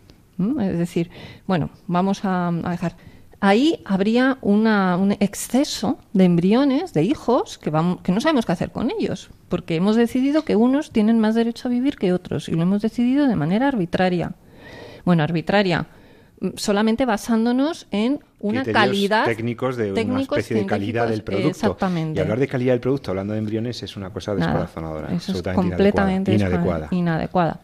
[0.60, 1.10] Es decir,
[1.46, 2.96] bueno, vamos a dejar
[3.40, 8.70] ahí habría un exceso de embriones, de hijos, que, vamos, que no sabemos qué hacer
[8.70, 12.52] con ellos, porque hemos decidido que unos tienen más derecho a vivir que otros, y
[12.52, 14.34] lo hemos decidido de manera arbitraria.
[15.04, 15.86] Bueno, arbitraria,
[16.56, 21.48] solamente basándonos en una calidad técnicos de una especie de calidad del producto.
[21.48, 22.18] Exactamente.
[22.18, 26.34] Y hablar de calidad del producto hablando de embriones es una cosa descorazonadora, absolutamente completamente
[26.34, 26.88] inadecuada.
[26.90, 27.60] inadecuada.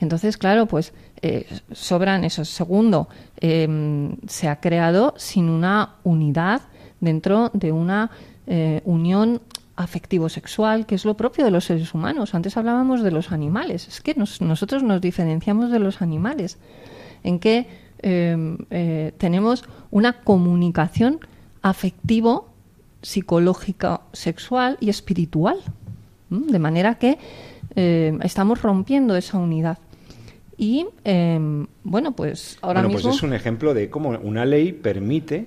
[0.00, 2.48] Entonces, claro, pues eh, sobran esos.
[2.48, 6.62] Segundo, em, se ha creado sin una unidad
[7.00, 8.10] dentro de una
[8.46, 9.40] eh, unión
[9.76, 12.34] afectivo-sexual, que es lo propio de los seres humanos.
[12.34, 13.88] Antes hablábamos de los animales.
[13.88, 16.58] Es que nosotros nos diferenciamos de los animales,
[17.24, 17.66] en que
[18.02, 21.20] em, eh, tenemos una comunicación
[21.62, 22.48] afectivo,
[23.02, 25.58] psicológica, sexual y espiritual.
[26.30, 27.18] De manera que
[27.74, 29.78] estamos rompiendo esa unidad.
[30.56, 35.46] Y em, bueno, pues ahora bueno, pues es un ejemplo de cómo una ley permite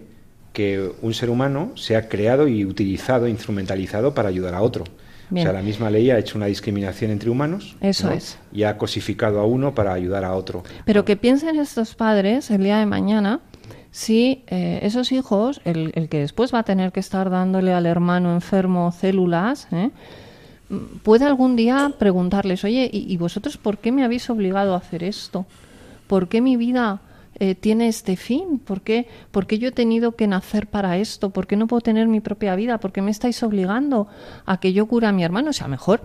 [0.51, 4.85] que un ser humano sea creado y utilizado, instrumentalizado para ayudar a otro.
[5.31, 7.75] O sea, la misma ley ha hecho una discriminación entre humanos.
[7.81, 8.37] Eso es.
[8.51, 10.63] Y ha cosificado a uno para ayudar a otro.
[10.85, 13.39] Pero que piensen estos padres el día de mañana
[13.91, 17.85] si eh, esos hijos, el, el, que después va a tener que estar dándole al
[17.85, 19.89] hermano enfermo células, ¿eh?
[21.03, 25.45] puede algún día preguntarles, oye, ¿y, vosotros por qué me habéis obligado a hacer esto?
[26.07, 27.01] ¿Por qué mi vida
[27.39, 28.59] eh, tiene este fin?
[28.59, 31.31] ¿Por qué, ¿Por qué yo he tenido que nacer para esto?
[31.31, 32.77] ¿Por qué no puedo tener mi propia vida?
[32.77, 34.07] ¿Por qué me estáis obligando
[34.45, 35.49] a que yo cura a mi hermano?
[35.49, 36.01] O sea, mejor,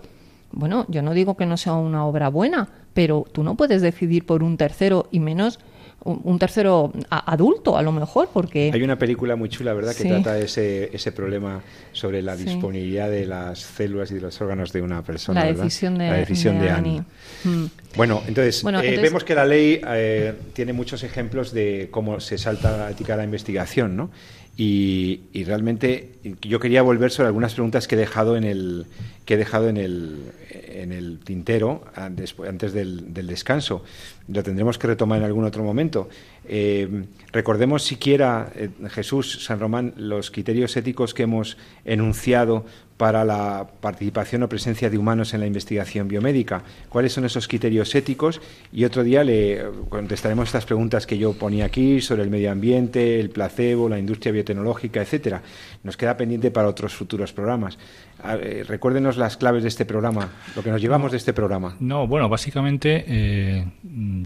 [0.51, 4.25] bueno, yo no digo que no sea una obra buena, pero tú no puedes decidir
[4.25, 5.59] por un tercero y menos
[6.03, 8.71] un tercero adulto, a lo mejor, porque...
[8.73, 13.25] Hay una película muy chula, ¿verdad?, que trata ese, ese problema sobre la disponibilidad de
[13.25, 16.69] las células y de los órganos de una persona, La decisión de, la decisión de,
[16.69, 17.03] Annie.
[17.43, 17.65] Mm.
[17.95, 22.77] Bueno, entonces, eh, vemos que la ley eh, tiene muchos ejemplos de cómo se salta
[22.77, 24.09] la ética de la investigación, ¿no?
[24.57, 26.09] Y, y, realmente
[26.41, 28.85] yo quería volver sobre algunas preguntas que he dejado en el
[29.25, 33.83] que he dejado en el, en el tintero antes, antes del, descanso.
[34.27, 36.09] Lo tendremos que retomar en algún otro momento.
[36.47, 42.65] Eh, recordemos siquiera, eh, Jesús, San Román, los criterios éticos que hemos enunciado
[42.97, 46.61] para la participación o presencia de humanos en la investigación biomédica.
[46.87, 48.39] ¿Cuáles son esos criterios éticos?
[48.71, 53.19] Y otro día le contestaremos estas preguntas que yo ponía aquí sobre el medio ambiente,
[53.19, 55.41] el placebo, la industria biotecnológica, etcétera.
[55.83, 57.79] Nos queda pendiente para otros futuros programas.
[58.23, 61.75] Eh, recuérdenos las claves de este programa, lo que nos llevamos de este programa.
[61.79, 63.65] No, bueno, básicamente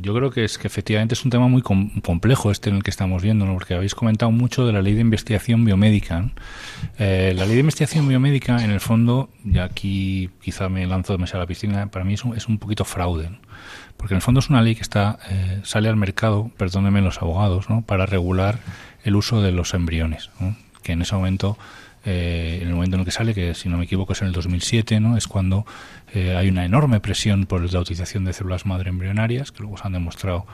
[0.02, 1.62] yo creo que es que efectivamente es un tema muy
[2.52, 5.66] este en el que estamos viendo, porque habéis comentado mucho de la ley de investigación
[5.66, 6.30] biomédica.
[6.98, 11.42] Eh, la ley de investigación biomédica, en el fondo, y aquí quizá me lanzo demasiado
[11.42, 13.30] a la piscina, para mí es un, es un poquito fraude,
[13.98, 17.22] porque en el fondo es una ley que está eh, sale al mercado, perdónenme los
[17.22, 17.82] abogados, ¿no?
[17.82, 18.60] para regular
[19.04, 20.30] el uso de los embriones,
[20.84, 21.58] que en ese momento
[22.06, 24.28] eh, en el momento en el que sale, que si no me equivoco es en
[24.28, 25.18] el 2007, ¿no?
[25.18, 25.66] es cuando
[26.14, 29.88] eh, hay una enorme presión por la utilización de células madre embrionarias, que luego se
[29.88, 30.46] han demostrado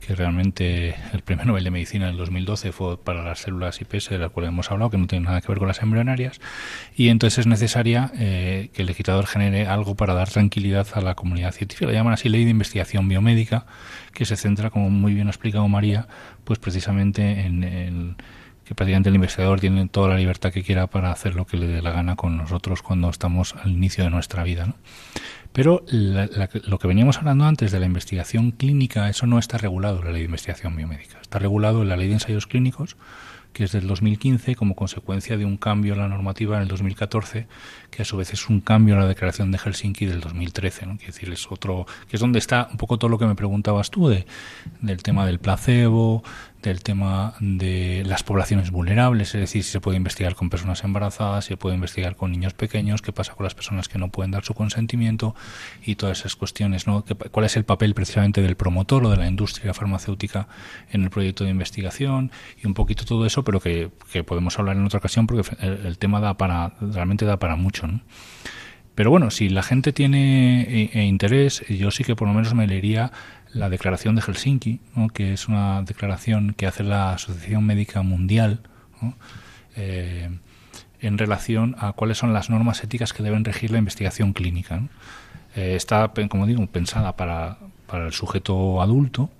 [0.00, 4.18] que realmente el primer Nobel de Medicina del 2012 fue para las células IPS, de
[4.18, 6.40] las cuales hemos hablado, que no tiene nada que ver con las embrionarias,
[6.96, 11.14] y entonces es necesaria eh, que el legislador genere algo para dar tranquilidad a la
[11.14, 11.86] comunidad científica.
[11.86, 13.66] La llaman así Ley de Investigación Biomédica,
[14.12, 16.08] que se centra, como muy bien ha explicado María,
[16.44, 18.16] pues precisamente en el
[18.68, 21.66] que prácticamente el investigador tiene toda la libertad que quiera para hacer lo que le
[21.66, 24.66] dé la gana con nosotros cuando estamos al inicio de nuestra vida.
[24.66, 24.74] ¿no?
[25.52, 30.04] Pero lo que veníamos hablando antes de la investigación clínica, eso no está regulado en
[30.04, 31.20] la ley de investigación biomédica.
[31.20, 32.96] Está regulado en la ley de ensayos clínicos,
[33.52, 37.48] que es del 2015 como consecuencia de un cambio en la normativa en el 2014,
[37.90, 40.96] que a su vez es un cambio en la declaración de Helsinki del 2013, ¿no?
[40.96, 43.90] Quiere decir, es otro, que es donde está un poco todo lo que me preguntabas
[43.90, 44.26] tú de,
[44.80, 46.22] del tema del placebo,
[46.62, 51.44] del tema de las poblaciones vulnerables, es decir, si se puede investigar con personas embarazadas,
[51.44, 54.32] si se puede investigar con niños pequeños, qué pasa con las personas que no pueden
[54.32, 55.34] dar su consentimiento
[55.84, 57.04] y todas esas cuestiones, ¿no?
[57.30, 60.48] ¿Cuál es el papel precisamente del promotor o de la industria farmacéutica
[60.90, 62.32] en el proyecto de investigación
[62.62, 63.90] y un poquito todo eso, pero que,
[64.26, 68.00] podemos hablar en otra ocasión porque el, tema da para, realmente da para mucho, ¿no?
[68.98, 72.66] Pero bueno, si la gente tiene eh, interés, yo sí que por lo menos me
[72.66, 73.12] leería
[73.52, 74.80] la Declaración de Helsinki,
[75.14, 78.60] que es una declaración que hace la Asociación Médica Mundial
[79.76, 80.28] eh,
[81.00, 84.82] en relación a cuáles son las normas éticas que deben regir la investigación clínica.
[85.54, 89.30] Eh, está, como digo, pensada para, para el sujeto adulto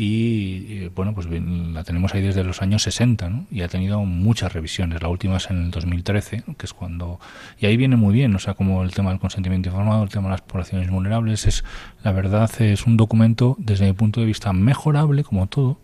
[0.00, 3.46] y bueno, pues la tenemos ahí desde los años 60 ¿no?
[3.50, 5.02] y ha tenido muchas revisiones.
[5.02, 7.18] La última es en el 2013, que es cuando...
[7.58, 10.26] Y ahí viene muy bien, o sea, como el tema del consentimiento informado, el tema
[10.26, 11.64] de las poblaciones vulnerables, es
[12.04, 15.80] la verdad es un documento desde mi punto de vista mejorable, como todo,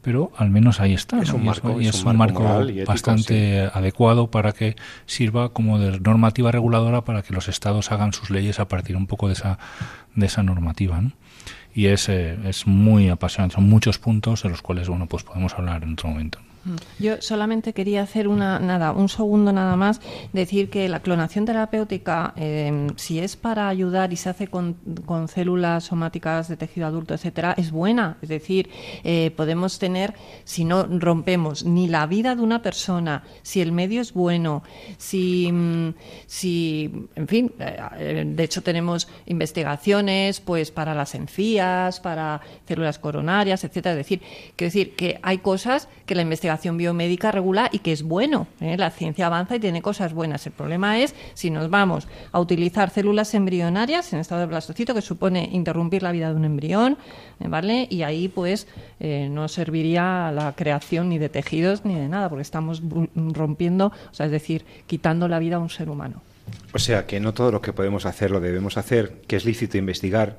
[0.00, 1.20] pero al menos ahí está.
[1.20, 2.44] Es un marco, y es, un marco,
[2.86, 8.30] bastante adecuado para que sirva como de normativa reguladora para que los estados hagan sus
[8.30, 9.58] leyes a partir un poco de esa,
[10.14, 11.00] de esa normativa.
[11.00, 11.10] ¿no?
[11.76, 13.56] Y es, es muy apasionante.
[13.56, 16.38] Son muchos puntos de los cuales bueno, pues podemos hablar en otro momento.
[16.98, 20.00] Yo solamente quería hacer una nada, un segundo nada más,
[20.32, 25.28] decir que la clonación terapéutica, em, si es para ayudar y se hace con, con,
[25.28, 28.16] células somáticas de tejido adulto, etcétera, es buena.
[28.22, 28.70] Es decir,
[29.04, 30.14] eh, podemos tener,
[30.44, 34.62] si no rompemos ni la vida de una persona, si el medio es bueno,
[34.98, 35.94] si, mm,
[36.26, 43.64] si en fin, eh, de hecho tenemos investigaciones, pues para las encías, para células coronarias,
[43.64, 43.92] etcétera.
[43.92, 44.20] Es decir,
[44.56, 48.46] quiero decir que hay cosas que la investigación biomédica regula y que es bueno.
[48.60, 48.76] ¿eh?
[48.76, 50.46] La ciencia avanza y tiene cosas buenas.
[50.46, 55.02] El problema es si nos vamos a utilizar células embrionarias en estado de blastocito, que
[55.02, 56.98] supone interrumpir la vida de un embrión,
[57.40, 57.48] ¿eh?
[57.48, 57.86] ¿vale?
[57.90, 58.66] Y ahí, pues,
[59.00, 62.82] eh, no serviría la creación ni de tejidos ni de nada, porque estamos
[63.14, 66.22] rompiendo, o sea, es decir, quitando la vida a un ser humano.
[66.72, 69.78] O sea, que no todo lo que podemos hacer lo debemos hacer, que es lícito
[69.78, 70.38] investigar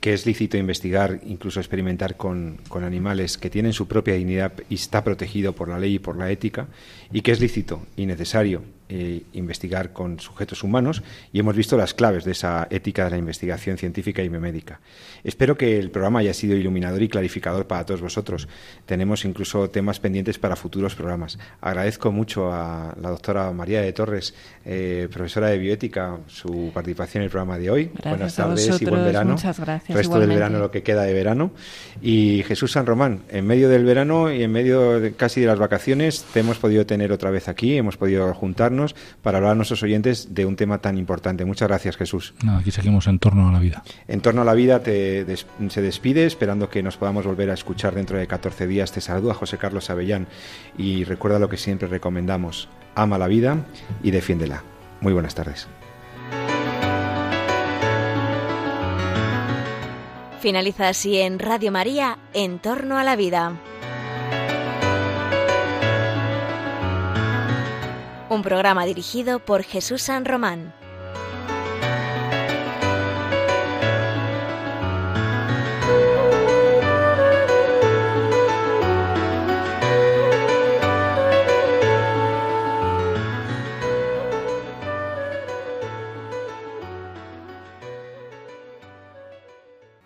[0.00, 4.76] que es lícito investigar, incluso experimentar con, con, animales que tienen su propia dignidad y
[4.76, 6.68] está protegido por la ley y por la ética,
[7.12, 11.92] y que es lícito y necesario eh, investigar con sujetos humanos y hemos visto las
[11.92, 14.80] claves de esa ética de la investigación científica y biomédica.
[15.24, 18.48] Espero que el programa haya sido iluminador y clarificador para todos vosotros.
[18.86, 21.38] Tenemos incluso temas pendientes para futuros programas.
[21.60, 24.34] Agradezco mucho a la doctora María de Torres,
[24.64, 27.90] eh, profesora de bioética, su participación en el programa de hoy.
[28.02, 29.32] Buenas tardes y buen verano.
[29.32, 29.98] Muchas gracias.
[29.98, 31.50] Resto del verano, lo que queda de verano.
[32.00, 36.24] Y Jesús San Román, en medio del verano y en medio casi de las vacaciones,
[36.32, 38.77] te hemos podido tener otra vez aquí, hemos podido juntarnos
[39.22, 41.44] para hablar a nuestros oyentes de un tema tan importante.
[41.44, 42.34] Muchas gracias, Jesús.
[42.58, 43.82] aquí seguimos en torno a la vida.
[44.06, 45.26] En torno a la vida te
[45.68, 48.92] se despide, esperando que nos podamos volver a escuchar dentro de 14 días.
[48.92, 50.26] Te saluda José Carlos Avellán
[50.76, 52.68] y recuerda lo que siempre recomendamos.
[52.94, 53.66] Ama la vida
[54.02, 54.62] y defiéndela.
[55.00, 55.68] Muy buenas tardes.
[60.40, 63.54] Finaliza así en Radio María, En torno a la vida.
[68.30, 70.77] Un programa dirigido por Jesús San Román.